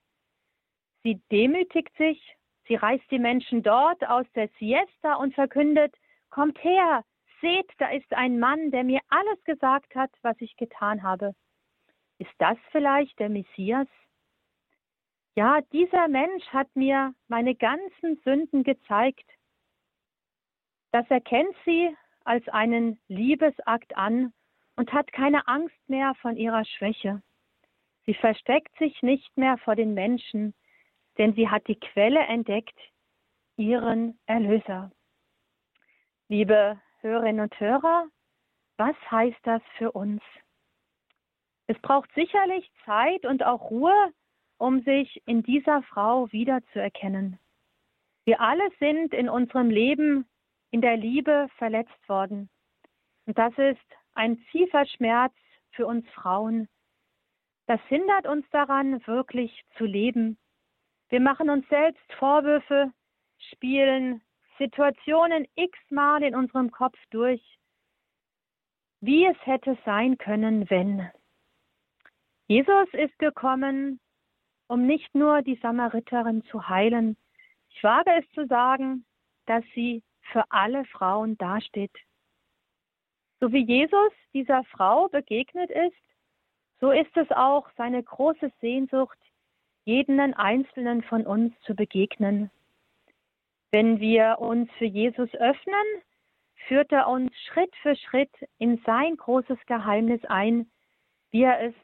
[1.02, 5.94] Sie demütigt sich, Sie reißt die Menschen dort aus der Siesta und verkündet,
[6.31, 7.02] Kommt her,
[7.40, 11.35] seht, da ist ein Mann, der mir alles gesagt hat, was ich getan habe.
[12.18, 13.87] Ist das vielleicht der Messias?
[15.35, 19.24] Ja, dieser Mensch hat mir meine ganzen Sünden gezeigt.
[20.92, 24.35] Das erkennt sie als einen Liebesakt an
[24.78, 27.20] und hat keine Angst mehr von ihrer Schwäche.
[28.06, 30.54] Sie versteckt sich nicht mehr vor den Menschen,
[31.18, 32.78] denn sie hat die Quelle entdeckt,
[33.56, 34.92] ihren Erlöser.
[36.28, 38.06] Liebe Hörerinnen und Hörer,
[38.76, 40.22] was heißt das für uns?
[41.66, 44.12] Es braucht sicherlich Zeit und auch Ruhe,
[44.58, 47.40] um sich in dieser Frau wiederzuerkennen.
[48.26, 50.28] Wir alle sind in unserem Leben
[50.70, 52.48] in der Liebe verletzt worden.
[53.26, 55.33] Und das ist ein tiefer Schmerz
[55.70, 56.68] für uns Frauen.
[57.66, 60.37] Das hindert uns daran, wirklich zu leben.
[61.09, 62.92] Wir machen uns selbst Vorwürfe,
[63.52, 64.20] spielen
[64.59, 67.40] Situationen x-mal in unserem Kopf durch,
[69.00, 71.09] wie es hätte sein können, wenn.
[72.48, 74.00] Jesus ist gekommen,
[74.66, 77.16] um nicht nur die Samariterin zu heilen.
[77.70, 79.04] Ich wage es zu sagen,
[79.46, 80.02] dass sie
[80.33, 81.96] für alle Frauen dasteht.
[83.40, 85.96] So wie Jesus dieser Frau begegnet ist,
[86.81, 89.18] so ist es auch seine große Sehnsucht,
[89.85, 92.51] jeden Einzelnen von uns zu begegnen.
[93.70, 96.03] Wenn wir uns für Jesus öffnen,
[96.66, 100.70] führt er uns Schritt für Schritt in sein großes Geheimnis ein,
[101.31, 101.74] wie er es,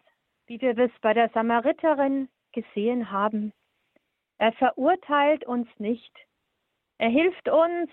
[0.46, 3.52] wie wir es bei der Samariterin gesehen haben.
[4.38, 6.12] Er verurteilt uns nicht.
[6.98, 7.90] Er hilft uns,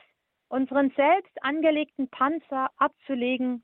[0.51, 3.63] unseren selbst angelegten Panzer abzulegen,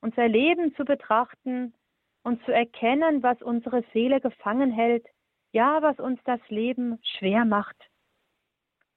[0.00, 1.74] unser Leben zu betrachten
[2.22, 5.06] und zu erkennen, was unsere Seele gefangen hält,
[5.52, 7.76] ja, was uns das Leben schwer macht.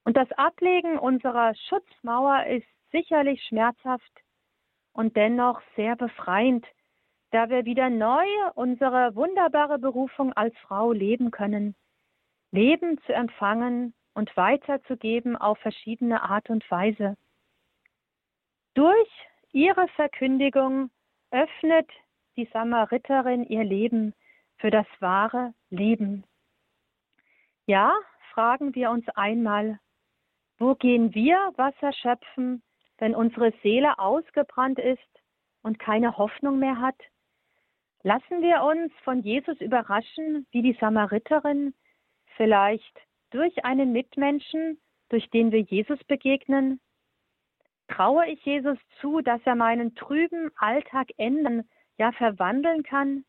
[0.06, 4.12] Und das Ablegen unserer Schutzmauer ist sicherlich schmerzhaft
[4.94, 6.66] und dennoch sehr befreiend,
[7.32, 11.76] da wir wieder neu unsere wunderbare Berufung als Frau leben können.
[12.52, 17.18] Leben zu empfangen und weiterzugeben auf verschiedene Art und Weise.
[18.76, 19.10] Durch
[19.54, 20.92] ihre Verkündigung
[21.32, 21.90] öffnet
[22.36, 24.14] die Samariterin ihr Leben
[24.58, 26.26] für das wahre Leben.
[27.68, 27.94] Ja,
[28.34, 29.80] fragen wir uns einmal,
[30.58, 32.62] wo gehen wir Wasser schöpfen,
[32.98, 35.22] wenn unsere Seele ausgebrannt ist
[35.62, 37.00] und keine Hoffnung mehr hat?
[38.04, 41.74] Lassen wir uns von Jesus überraschen, wie die Samariterin,
[42.36, 46.82] vielleicht durch einen Mitmenschen, durch den wir Jesus begegnen?
[47.96, 51.64] Traue ich Jesus zu, dass er meinen trüben Alltag ändern,
[51.98, 53.24] ja verwandeln kann?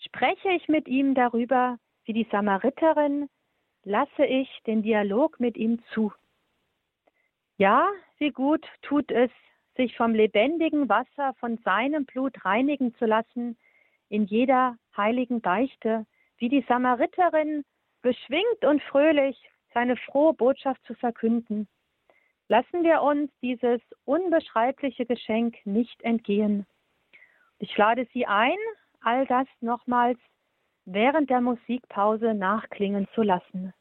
[0.00, 3.28] Spreche ich mit ihm darüber, wie die Samariterin?
[3.84, 6.12] Lasse ich den Dialog mit ihm zu?
[7.56, 9.30] Ja, wie gut tut es,
[9.76, 13.56] sich vom lebendigen Wasser von seinem Blut reinigen zu lassen,
[14.08, 16.04] in jeder heiligen Beichte,
[16.38, 17.64] wie die Samariterin,
[18.02, 19.40] beschwingt und fröhlich
[19.72, 21.68] seine frohe Botschaft zu verkünden.
[22.48, 26.66] Lassen wir uns dieses unbeschreibliche Geschenk nicht entgehen.
[27.58, 28.58] Ich lade Sie ein,
[29.00, 30.18] all das nochmals
[30.84, 33.72] während der Musikpause nachklingen zu lassen.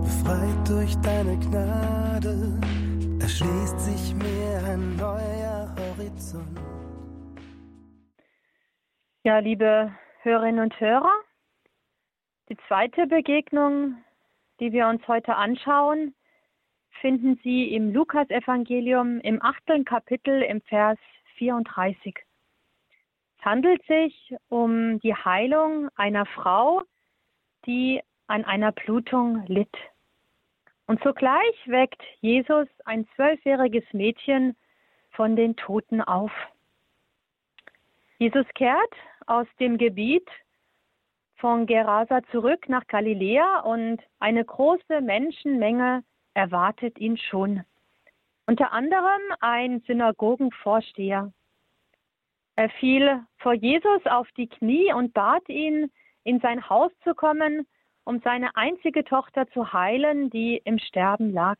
[0.00, 2.58] Befreit durch deine Gnade
[3.20, 6.58] erschließt sich mir ein neuer Horizont.
[9.22, 9.92] Ja, liebe
[10.24, 11.12] Hörerinnen und Hörer,
[12.48, 14.02] die zweite Begegnung,
[14.58, 16.14] die wir uns heute anschauen,
[17.02, 20.98] finden Sie im Lukasevangelium im achten Kapitel im Vers
[21.36, 22.16] 34.
[23.38, 26.80] Es handelt sich um die Heilung einer Frau,
[27.66, 29.76] die an einer Blutung litt.
[30.86, 34.56] Und zugleich weckt Jesus ein zwölfjähriges Mädchen
[35.10, 36.32] von den Toten auf.
[38.18, 38.94] Jesus kehrt
[39.26, 40.28] aus dem Gebiet
[41.36, 46.04] von Gerasa zurück nach Galiläa und eine große Menschenmenge
[46.34, 47.64] erwartet ihn schon.
[48.46, 51.32] Unter anderem ein Synagogenvorsteher.
[52.56, 55.90] Er fiel vor Jesus auf die Knie und bat ihn,
[56.24, 57.66] in sein Haus zu kommen
[58.04, 61.58] um seine einzige Tochter zu heilen, die im Sterben lag.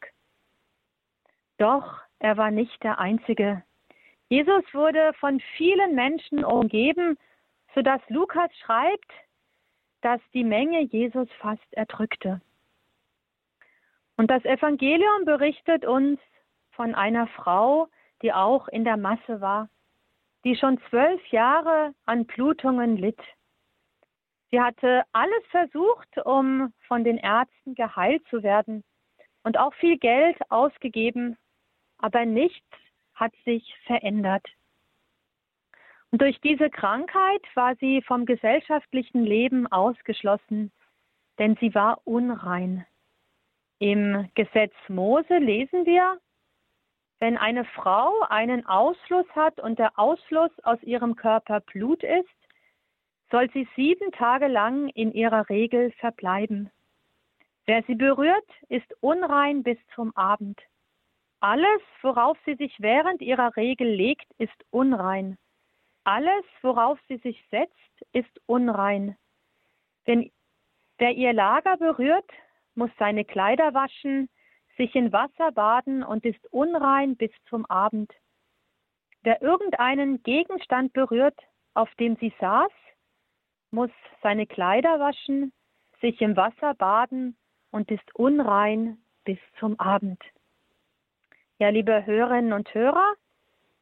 [1.58, 3.62] Doch er war nicht der Einzige.
[4.28, 7.18] Jesus wurde von vielen Menschen umgeben,
[7.74, 9.10] sodass Lukas schreibt,
[10.00, 12.40] dass die Menge Jesus fast erdrückte.
[14.16, 16.20] Und das Evangelium berichtet uns
[16.72, 17.88] von einer Frau,
[18.22, 19.68] die auch in der Masse war.
[20.44, 23.20] die schon zwölf Jahre an Blutungen litt.
[24.50, 28.84] Sie hatte alles versucht, um von den Ärzten geheilt zu werden
[29.42, 31.36] und auch viel Geld ausgegeben,
[31.98, 32.66] aber nichts
[33.14, 34.46] hat sich verändert.
[36.16, 40.70] Durch diese Krankheit war sie vom gesellschaftlichen Leben ausgeschlossen,
[41.40, 42.86] denn sie war unrein.
[43.80, 46.20] Im Gesetz Mose lesen wir,
[47.18, 52.28] wenn eine Frau einen Ausfluss hat und der Ausfluss aus ihrem Körper Blut ist,
[53.32, 56.70] soll sie sieben Tage lang in ihrer Regel verbleiben.
[57.66, 60.60] Wer sie berührt, ist unrein bis zum Abend.
[61.40, 65.38] Alles, worauf sie sich während ihrer Regel legt, ist unrein.
[66.04, 69.16] Alles, worauf sie sich setzt, ist unrein.
[70.04, 70.30] Wenn
[70.98, 72.30] wer ihr Lager berührt,
[72.74, 74.28] muss seine Kleider waschen,
[74.76, 78.12] sich in Wasser baden und ist unrein bis zum Abend.
[79.22, 81.38] Wer irgendeinen Gegenstand berührt,
[81.72, 82.70] auf dem sie saß,
[83.70, 83.90] muss
[84.22, 85.52] seine Kleider waschen,
[86.00, 87.36] sich im Wasser baden
[87.70, 90.22] und ist unrein bis zum Abend.
[91.58, 93.14] Ja, liebe Hörerinnen und Hörer,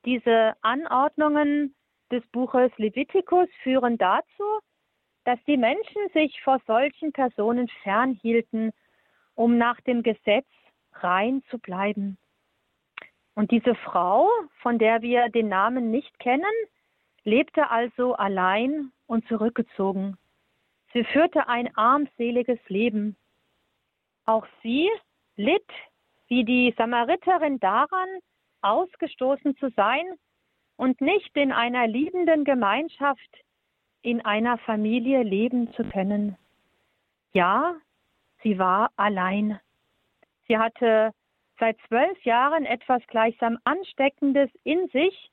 [0.04, 1.74] diese Anordnungen
[2.12, 4.60] des Buches Levitikus führen dazu,
[5.24, 8.72] dass die Menschen sich vor solchen Personen fernhielten,
[9.34, 10.46] um nach dem Gesetz
[10.94, 12.18] rein zu bleiben.
[13.34, 14.28] Und diese Frau,
[14.60, 16.44] von der wir den Namen nicht kennen,
[17.24, 20.18] lebte also allein und zurückgezogen.
[20.92, 23.16] Sie führte ein armseliges Leben.
[24.26, 24.90] Auch sie
[25.36, 25.68] litt
[26.28, 28.08] wie die Samariterin daran,
[28.60, 30.04] ausgestoßen zu sein
[30.76, 33.44] und nicht in einer liebenden Gemeinschaft,
[34.02, 36.36] in einer Familie leben zu können.
[37.32, 37.76] Ja,
[38.42, 39.60] sie war allein.
[40.48, 41.12] Sie hatte
[41.58, 45.30] seit zwölf Jahren etwas gleichsam Ansteckendes in sich,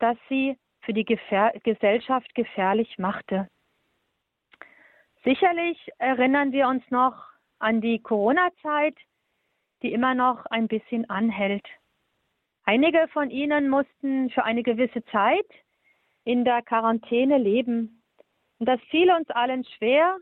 [0.00, 3.48] das sie für die Gefähr Gesellschaft gefährlich machte.
[5.24, 7.14] Sicherlich erinnern wir uns noch
[7.58, 8.96] an die Corona-Zeit,
[9.82, 11.66] die immer noch ein bisschen anhält.
[12.64, 15.46] Einige von ihnen mussten für eine gewisse Zeit
[16.24, 18.02] in der Quarantäne leben.
[18.58, 20.18] Und das fiel uns allen schwer.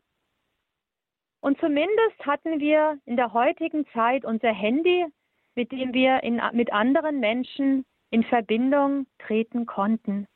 [1.41, 5.07] Und zumindest hatten wir in der heutigen Zeit unser Handy,
[5.55, 10.27] mit dem wir in, mit anderen Menschen in Verbindung treten konnten.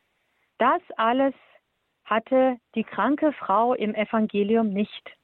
[0.58, 1.34] Das alles
[2.04, 5.16] hatte die kranke Frau im Evangelium nicht.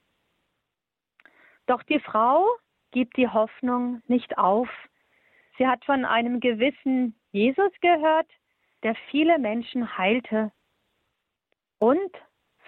[1.67, 2.47] Doch die Frau
[2.93, 4.69] gibt die Hoffnung nicht auf.
[5.59, 8.31] Sie hat von einem gewissen Jesus gehört,
[8.85, 10.53] der viele Menschen heilte.
[11.79, 12.13] Und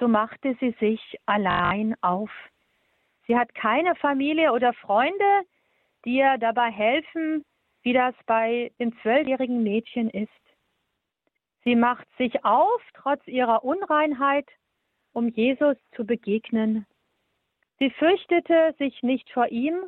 [0.01, 2.31] so machte sie sich allein auf.
[3.27, 5.43] Sie hat keine Familie oder Freunde,
[6.05, 7.45] die ihr dabei helfen,
[7.83, 10.31] wie das bei dem zwölfjährigen Mädchen ist.
[11.63, 14.49] Sie macht sich auf, trotz ihrer Unreinheit,
[15.13, 16.87] um Jesus zu begegnen.
[17.79, 19.85] Sie fürchtete sich nicht vor ihm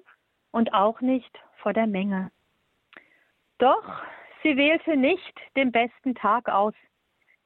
[0.53, 2.31] und auch nicht vor der Menge.
[3.63, 4.03] Doch
[4.43, 6.75] sie wählte nicht den besten Tag aus.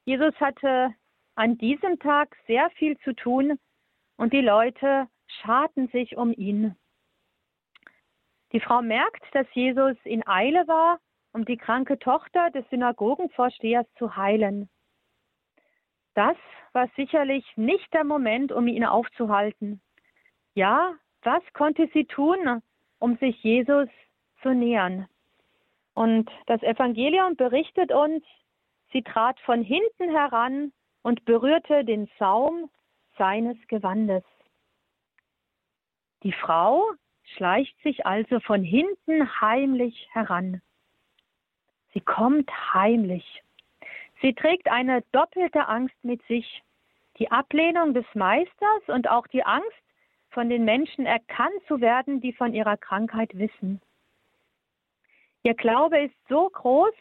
[0.03, 0.95] Jesus hatte
[1.35, 3.59] an diesem Tag sehr viel zu tun
[4.15, 6.75] und die Leute scharten sich um ihn.
[8.51, 10.99] Die Frau merkt, dass Jesus in Eile war
[11.33, 14.69] um die kranke Tochter des Synagogenvorstehers zu heilen.
[16.15, 16.35] Das
[16.73, 19.79] war sicherlich nicht der Moment, um ihn aufzuhalten.
[20.55, 22.63] Ja, was konnte sie tun,
[22.97, 23.87] um sich Jesus
[24.41, 25.07] zu nähern?
[25.97, 28.23] Und das Evangelium berichtet uns,
[28.93, 30.71] sie trat von hinten heran
[31.01, 32.69] und berührte den Saum
[33.17, 34.23] seines Gewandes.
[36.21, 36.83] Die Frau
[37.35, 40.61] schleicht sich also von hinten heimlich heran.
[41.95, 43.41] Sie kommt heimlich.
[44.21, 46.61] Sie trägt eine doppelte Angst mit sich.
[47.17, 49.81] Die Ablehnung des Meisters und auch die Angst,
[50.29, 53.81] von den Menschen erkannt zu werden, die von ihrer Krankheit wissen.
[55.43, 56.93] Ihr Glaube ist so groß,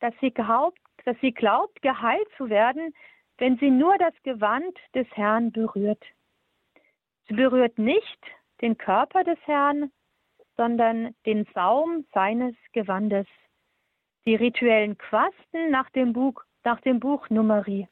[0.00, 2.94] dass sie glaubt, dass sie glaubt, geheilt zu werden,
[3.38, 6.04] wenn sie nur das Gewand des Herrn berührt.
[7.28, 8.18] Sie berührt nicht
[8.60, 9.90] den Körper des Herrn,
[10.56, 13.26] sondern den Saum seines Gewandes
[14.24, 17.88] die rituellen Quasten nach dem Buch, nach dem Buch Numeri.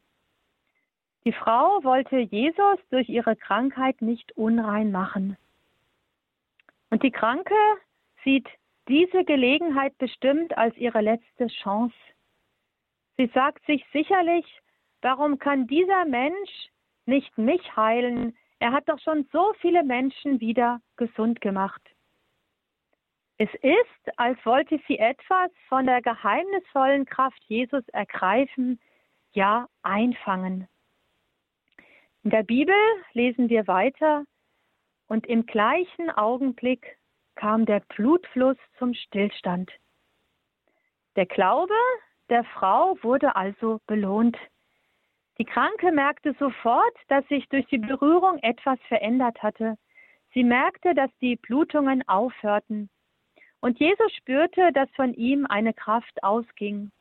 [1.24, 5.36] Die Frau wollte Jesus durch ihre Krankheit nicht unrein machen.
[6.90, 7.54] Und die Kranke
[8.24, 8.48] sieht
[8.90, 11.94] diese Gelegenheit bestimmt als ihre letzte Chance.
[13.16, 14.44] Sie sagt sich sicherlich,
[15.00, 16.68] warum kann dieser Mensch
[17.06, 18.36] nicht mich heilen?
[18.58, 21.80] Er hat doch schon so viele Menschen wieder gesund gemacht.
[23.38, 28.80] Es ist, als wollte sie etwas von der geheimnisvollen Kraft Jesus ergreifen,
[29.32, 30.68] ja einfangen.
[32.24, 32.74] In der Bibel
[33.12, 34.24] lesen wir weiter,
[35.06, 36.99] und im gleichen Augenblick
[37.34, 39.70] kam der Blutfluss zum Stillstand.
[41.16, 41.74] Der Glaube
[42.30, 44.38] der Frau wurde also belohnt.
[45.38, 49.76] Die Kranke merkte sofort, dass sich durch die Berührung etwas verändert hatte.
[50.32, 52.88] Sie merkte, dass die Blutungen aufhörten.
[53.60, 56.92] Und Jesus spürte, dass von ihm eine Kraft ausging.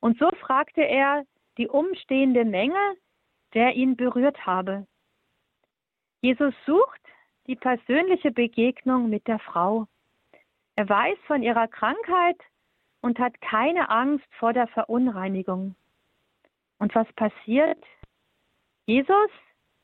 [0.00, 1.24] Und so fragte er
[1.58, 2.96] die umstehende Menge,
[3.52, 4.86] wer ihn berührt habe.
[6.22, 7.00] Jesus sucht
[7.46, 9.86] die persönliche Begegnung mit der Frau.
[10.76, 12.38] Er weiß von ihrer Krankheit
[13.00, 15.74] und hat keine Angst vor der Verunreinigung.
[16.78, 17.82] Und was passiert?
[18.86, 19.30] Jesus,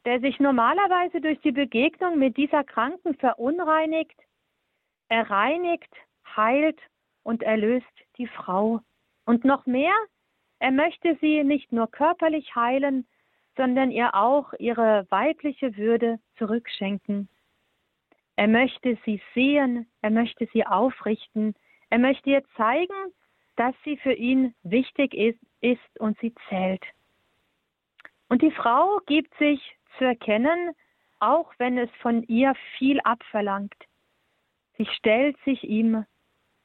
[0.05, 4.19] der sich normalerweise durch die Begegnung mit dieser Kranken verunreinigt,
[5.09, 5.95] er reinigt,
[6.37, 6.81] heilt
[7.23, 7.87] und erlöst
[8.19, 8.81] die Frau.
[9.25, 9.95] Und noch mehr,
[10.59, 13.07] er möchte sie nicht nur körperlich heilen,
[13.57, 17.29] sondern ihr auch ihre weibliche Würde zurückschenken.
[18.37, 21.55] Er möchte sie sehen, er möchte sie aufrichten,
[21.91, 23.13] er möchte ihr zeigen,
[23.57, 26.83] dass sie für ihn wichtig ist, ist und sie zählt.
[28.29, 29.61] Und die Frau gibt sich
[29.99, 30.75] zu erkennen,
[31.21, 33.77] auch wenn es von ihr viel abverlangt.
[34.79, 36.07] Sie stellt sich ihm.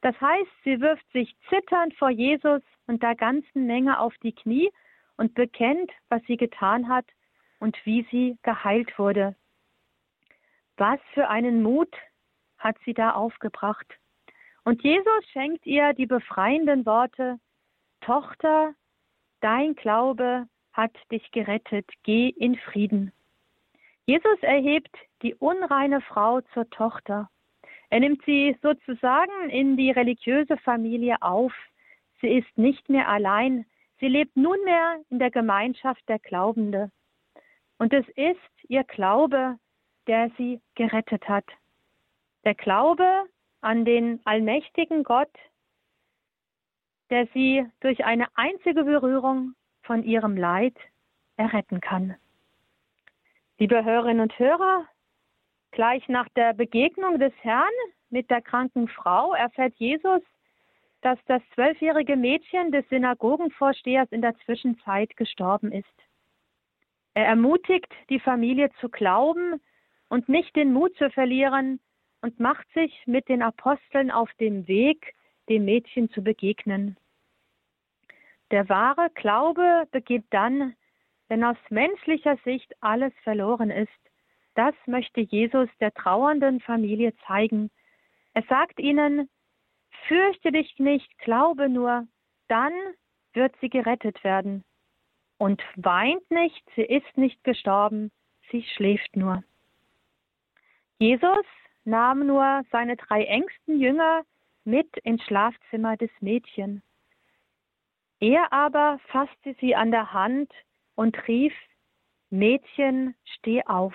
[0.02, 4.72] Das heißt, sie wirft sich zitternd vor Jesus und der ganzen Menge auf die Knie
[5.18, 7.06] und bekennt, was sie getan hat
[7.60, 9.36] und wie sie geheilt wurde.
[10.78, 11.94] Was für einen Mut
[12.58, 13.88] hat sie da aufgebracht.
[14.64, 17.40] Und Jesus schenkt ihr die befreienden Worte,
[18.02, 18.74] Tochter,
[19.42, 23.12] dein Glaube hat dich gerettet, geh in Frieden.
[24.06, 27.30] Jesus erhebt die unreine Frau zur Tochter.
[27.90, 31.54] Er nimmt sie sozusagen in die religiöse Familie auf.
[32.22, 33.66] Sie ist nicht mehr allein,
[34.00, 36.92] sie lebt nunmehr in der Gemeinschaft der Glaubende.
[37.80, 39.58] Und es ist ihr Glaube,
[40.08, 41.46] der sie gerettet hat.
[42.46, 43.26] Der Glaube
[43.62, 45.32] an den allmächtigen Gott,
[47.10, 49.54] der sie durch eine einzige Berührung
[49.84, 50.76] von ihrem Leid
[51.38, 52.16] erretten kann.
[53.58, 54.88] Liebe Hörerinnen und Hörer,
[55.72, 57.64] gleich nach der Begegnung des Herrn
[58.10, 60.22] mit der kranken Frau erfährt Jesus,
[61.02, 65.86] dass das zwölfjährige Mädchen des Synagogenvorstehers in der Zwischenzeit gestorben ist.
[67.14, 69.62] Er ermutigt die Familie zu glauben
[70.10, 71.80] und nicht den Mut zu verlieren,
[72.22, 75.14] und macht sich mit den Aposteln auf den Weg,
[75.50, 76.98] dem Mädchen zu begegnen.
[78.52, 80.76] Der wahre Glaube beginnt dann,
[81.28, 83.92] wenn aus menschlicher Sicht alles verloren ist.
[84.56, 87.70] Das möchte Jesus der trauernden Familie zeigen.
[88.34, 89.30] Er sagt ihnen,
[90.08, 92.08] fürchte dich nicht, glaube nur,
[92.48, 92.74] dann
[93.34, 94.64] wird sie gerettet werden.
[95.38, 98.12] Und weint nicht, sie ist nicht gestorben,
[98.50, 99.44] sie schläft nur.
[101.00, 101.46] Jesus
[101.86, 104.24] nahm nur seine drei engsten Jünger
[104.66, 106.82] mit ins Schlafzimmer des Mädchen.
[108.20, 110.52] Er aber fasste sie an der Hand
[110.96, 111.54] und rief,
[112.30, 113.94] Mädchen, steh auf.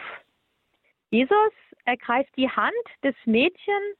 [1.10, 1.52] Jesus
[1.84, 2.72] ergreift die Hand
[3.02, 3.98] des Mädchens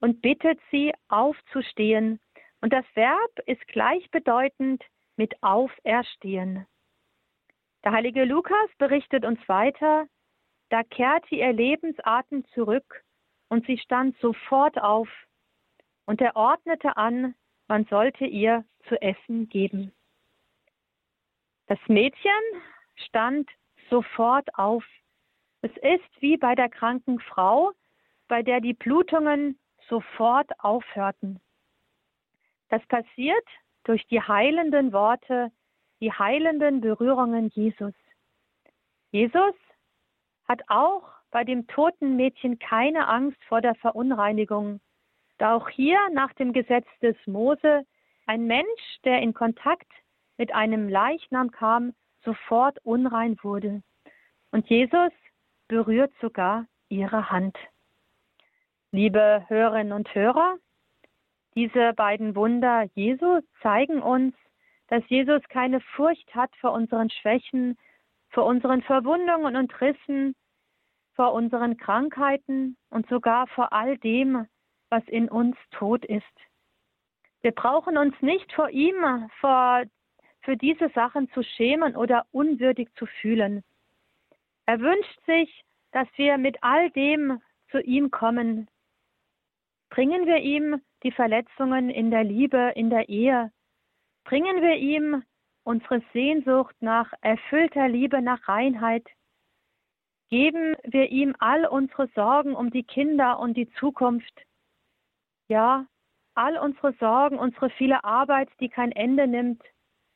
[0.00, 2.18] und bittet sie aufzustehen.
[2.60, 4.82] Und das Verb ist gleichbedeutend
[5.16, 6.66] mit auferstehen.
[7.84, 10.06] Der heilige Lukas berichtet uns weiter,
[10.72, 13.04] da kehrte ihr Lebensatem zurück
[13.48, 15.06] und sie stand sofort auf,
[16.06, 17.34] und er ordnete an,
[17.68, 19.92] man sollte ihr zu essen geben.
[21.66, 22.42] Das Mädchen
[23.06, 23.50] stand
[23.90, 24.82] sofort auf.
[25.60, 27.72] Es ist wie bei der kranken Frau,
[28.26, 29.58] bei der die Blutungen
[29.88, 31.38] sofort aufhörten.
[32.70, 33.46] Das passiert
[33.84, 35.52] durch die heilenden Worte,
[36.00, 37.94] die heilenden Berührungen Jesus.
[39.10, 39.54] Jesus
[40.52, 44.80] hat auch bei dem toten Mädchen keine Angst vor der Verunreinigung,
[45.38, 47.86] da auch hier nach dem Gesetz des Mose
[48.26, 49.90] ein Mensch, der in Kontakt
[50.36, 53.82] mit einem Leichnam kam, sofort unrein wurde.
[54.50, 55.10] Und Jesus
[55.68, 57.56] berührt sogar ihre Hand.
[58.90, 60.56] Liebe Hörerinnen und Hörer,
[61.54, 64.34] diese beiden Wunder Jesu zeigen uns,
[64.88, 67.78] dass Jesus keine Furcht hat vor unseren Schwächen,
[68.28, 70.34] vor unseren Verwundungen und Rissen,
[71.14, 74.46] vor unseren Krankheiten und sogar vor all dem,
[74.90, 76.24] was in uns tot ist.
[77.42, 79.82] Wir brauchen uns nicht vor ihm, vor,
[80.42, 83.64] für diese Sachen zu schämen oder unwürdig zu fühlen.
[84.66, 87.40] Er wünscht sich, dass wir mit all dem
[87.70, 88.68] zu ihm kommen.
[89.90, 93.50] Bringen wir ihm die Verletzungen in der Liebe, in der Ehe.
[94.24, 95.22] Bringen wir ihm
[95.64, 99.06] unsere Sehnsucht nach erfüllter Liebe, nach Reinheit.
[100.32, 104.32] Geben wir ihm all unsere Sorgen um die Kinder und die Zukunft.
[105.48, 105.84] Ja,
[106.34, 109.62] all unsere Sorgen, unsere viele Arbeit, die kein Ende nimmt.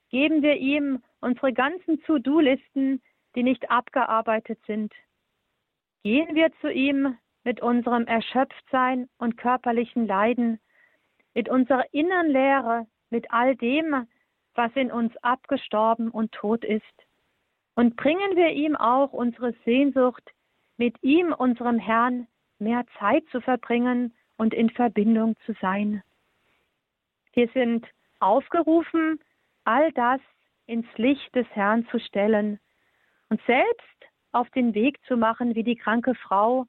[0.08, 3.02] Geben wir ihm unsere ganzen To-Do-Listen,
[3.34, 4.94] die nicht abgearbeitet sind.
[6.02, 10.60] Gehen wir zu ihm mit unserem Erschöpftsein und körperlichen Leiden,
[11.34, 14.06] mit unserer inneren Leere, mit all dem,
[14.54, 17.05] was in uns abgestorben und tot ist.
[17.76, 20.32] Und bringen wir ihm auch unsere Sehnsucht,
[20.78, 22.26] mit ihm, unserem Herrn,
[22.58, 26.02] mehr Zeit zu verbringen und in Verbindung zu sein.
[27.34, 27.86] Wir sind
[28.18, 29.20] aufgerufen,
[29.64, 30.20] all das
[30.66, 32.58] ins Licht des Herrn zu stellen
[33.28, 36.66] und selbst auf den Weg zu machen, wie die kranke Frau,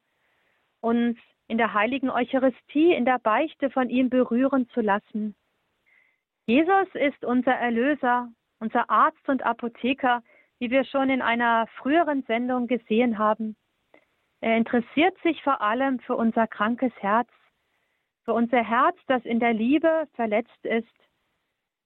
[0.80, 5.34] uns in der heiligen Eucharistie, in der Beichte von ihm berühren zu lassen.
[6.46, 10.22] Jesus ist unser Erlöser, unser Arzt und Apotheker,
[10.58, 13.56] wie wir schon in einer früheren Sendung gesehen haben.
[14.40, 17.28] Er interessiert sich vor allem für unser krankes Herz,
[18.24, 20.86] für unser Herz, das in der Liebe verletzt ist,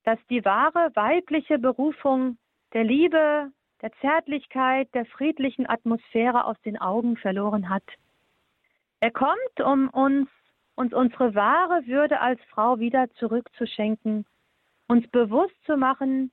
[0.04, 2.38] das die wahre weibliche Berufung
[2.72, 7.84] der Liebe, der Zärtlichkeit, der friedlichen Atmosphäre aus den Augen verloren hat.
[9.00, 10.28] Er kommt, um uns,
[10.74, 14.24] uns unsere wahre Würde als Frau wieder zurückzuschenken,
[14.88, 16.30] uns bewusst zu machen,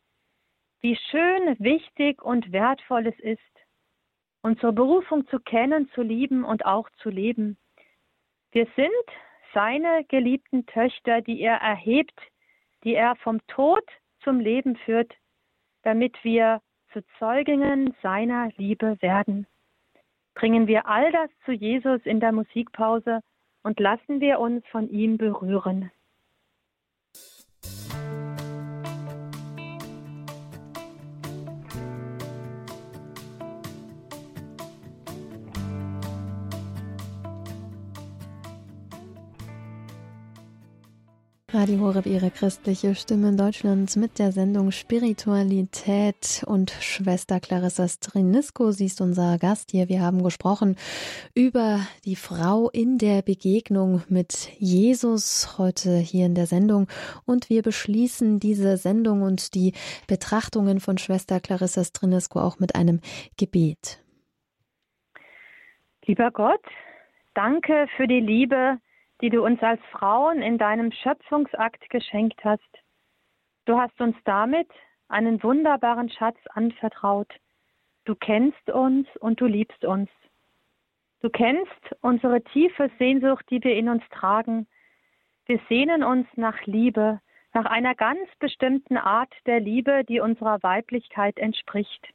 [0.81, 3.39] wie schön, wichtig und wertvoll es ist,
[4.41, 7.57] unsere Berufung zu kennen, zu lieben und auch zu leben.
[8.51, 8.89] Wir sind
[9.53, 12.19] seine geliebten Töchter, die er erhebt,
[12.83, 13.83] die er vom Tod
[14.23, 15.13] zum Leben führt,
[15.83, 16.61] damit wir
[16.93, 19.47] zu Zeuginnen seiner Liebe werden.
[20.33, 23.21] Bringen wir all das zu Jesus in der Musikpause
[23.63, 25.91] und lassen wir uns von ihm berühren.
[41.51, 48.69] Radio Horeb, Ihre christliche Stimme in Deutschland mit der Sendung Spiritualität und Schwester Clarissa Strinisko.
[48.69, 49.89] Sie ist unser Gast hier.
[49.89, 50.75] Wir haben gesprochen
[51.33, 56.87] über die Frau in der Begegnung mit Jesus heute hier in der Sendung
[57.25, 59.73] und wir beschließen diese Sendung und die
[60.07, 63.01] Betrachtungen von Schwester Clarissa Strinisko auch mit einem
[63.37, 64.03] Gebet.
[66.05, 66.61] Lieber Gott,
[67.33, 68.77] danke für die Liebe,
[69.21, 72.79] die du uns als Frauen in deinem Schöpfungsakt geschenkt hast.
[73.65, 74.69] Du hast uns damit
[75.09, 77.33] einen wunderbaren Schatz anvertraut.
[78.05, 80.09] Du kennst uns und du liebst uns.
[81.21, 84.67] Du kennst unsere tiefe Sehnsucht, die wir in uns tragen.
[85.45, 87.19] Wir sehnen uns nach Liebe,
[87.53, 92.07] nach einer ganz bestimmten Art der Liebe, die unserer Weiblichkeit entspricht.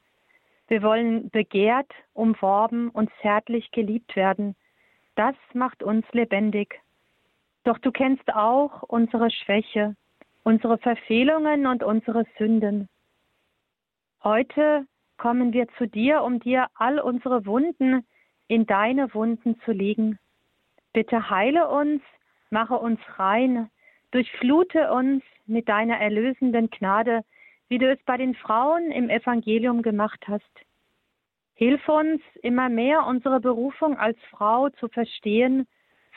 [0.68, 4.56] Wir wollen begehrt, umworben und zärtlich geliebt werden.
[5.16, 6.80] Das macht uns lebendig.
[7.64, 9.96] Doch du kennst auch unsere Schwäche,
[10.42, 12.88] unsere Verfehlungen und unsere Sünden.
[14.22, 14.86] Heute
[15.16, 18.06] kommen wir zu dir, um dir all unsere Wunden
[18.48, 20.18] in deine Wunden zu legen.
[20.92, 22.02] Bitte heile uns,
[22.50, 23.70] mache uns rein,
[24.10, 27.24] durchflute uns mit deiner erlösenden Gnade,
[27.68, 30.42] wie du es bei den Frauen im Evangelium gemacht hast.
[31.54, 35.66] Hilf uns immer mehr unsere Berufung als Frau zu verstehen,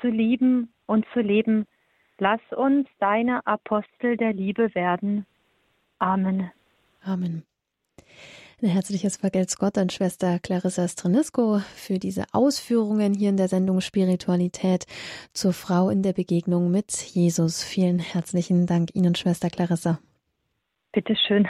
[0.01, 1.65] zu lieben und zu leben.
[2.19, 5.25] Lass uns deine Apostel der Liebe werden.
[5.99, 6.51] Amen.
[7.03, 7.43] Amen.
[8.59, 13.81] Ein herzliches Vergelt's Gott an Schwester Clarissa Stranisko für diese Ausführungen hier in der Sendung
[13.81, 14.85] Spiritualität
[15.31, 17.63] zur Frau in der Begegnung mit Jesus.
[17.63, 19.99] Vielen herzlichen Dank Ihnen, Schwester Clarissa.
[20.91, 21.47] Bitteschön.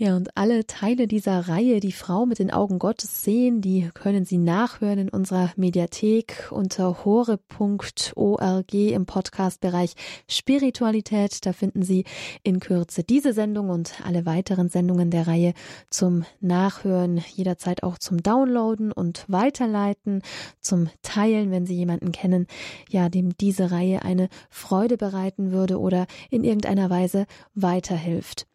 [0.00, 4.24] Ja, und alle Teile dieser Reihe, die Frau mit den Augen Gottes sehen, die können
[4.24, 9.94] Sie nachhören in unserer Mediathek unter hore.org im Podcastbereich
[10.28, 11.44] Spiritualität.
[11.44, 12.04] Da finden Sie
[12.44, 15.52] in Kürze diese Sendung und alle weiteren Sendungen der Reihe
[15.90, 20.22] zum Nachhören, jederzeit auch zum Downloaden und Weiterleiten,
[20.60, 22.46] zum Teilen, wenn Sie jemanden kennen,
[22.88, 27.26] ja, dem diese Reihe eine Freude bereiten würde oder in irgendeiner Weise
[27.56, 28.46] weiterhilft.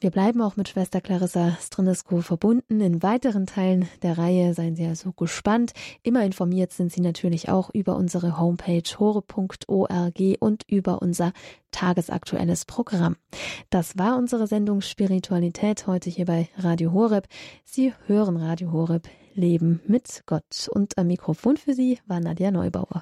[0.00, 2.80] Wir bleiben auch mit Schwester Clarissa Strinescu verbunden.
[2.80, 5.72] In weiteren Teilen der Reihe seien Sie also gespannt.
[6.02, 11.32] Immer informiert sind Sie natürlich auch über unsere Homepage hore.org und über unser
[11.70, 13.16] tagesaktuelles Programm.
[13.70, 17.28] Das war unsere Sendung Spiritualität heute hier bei Radio Horeb.
[17.64, 20.68] Sie hören Radio Horeb Leben mit Gott.
[20.72, 22.98] Und am Mikrofon für Sie war Nadja Neubauer.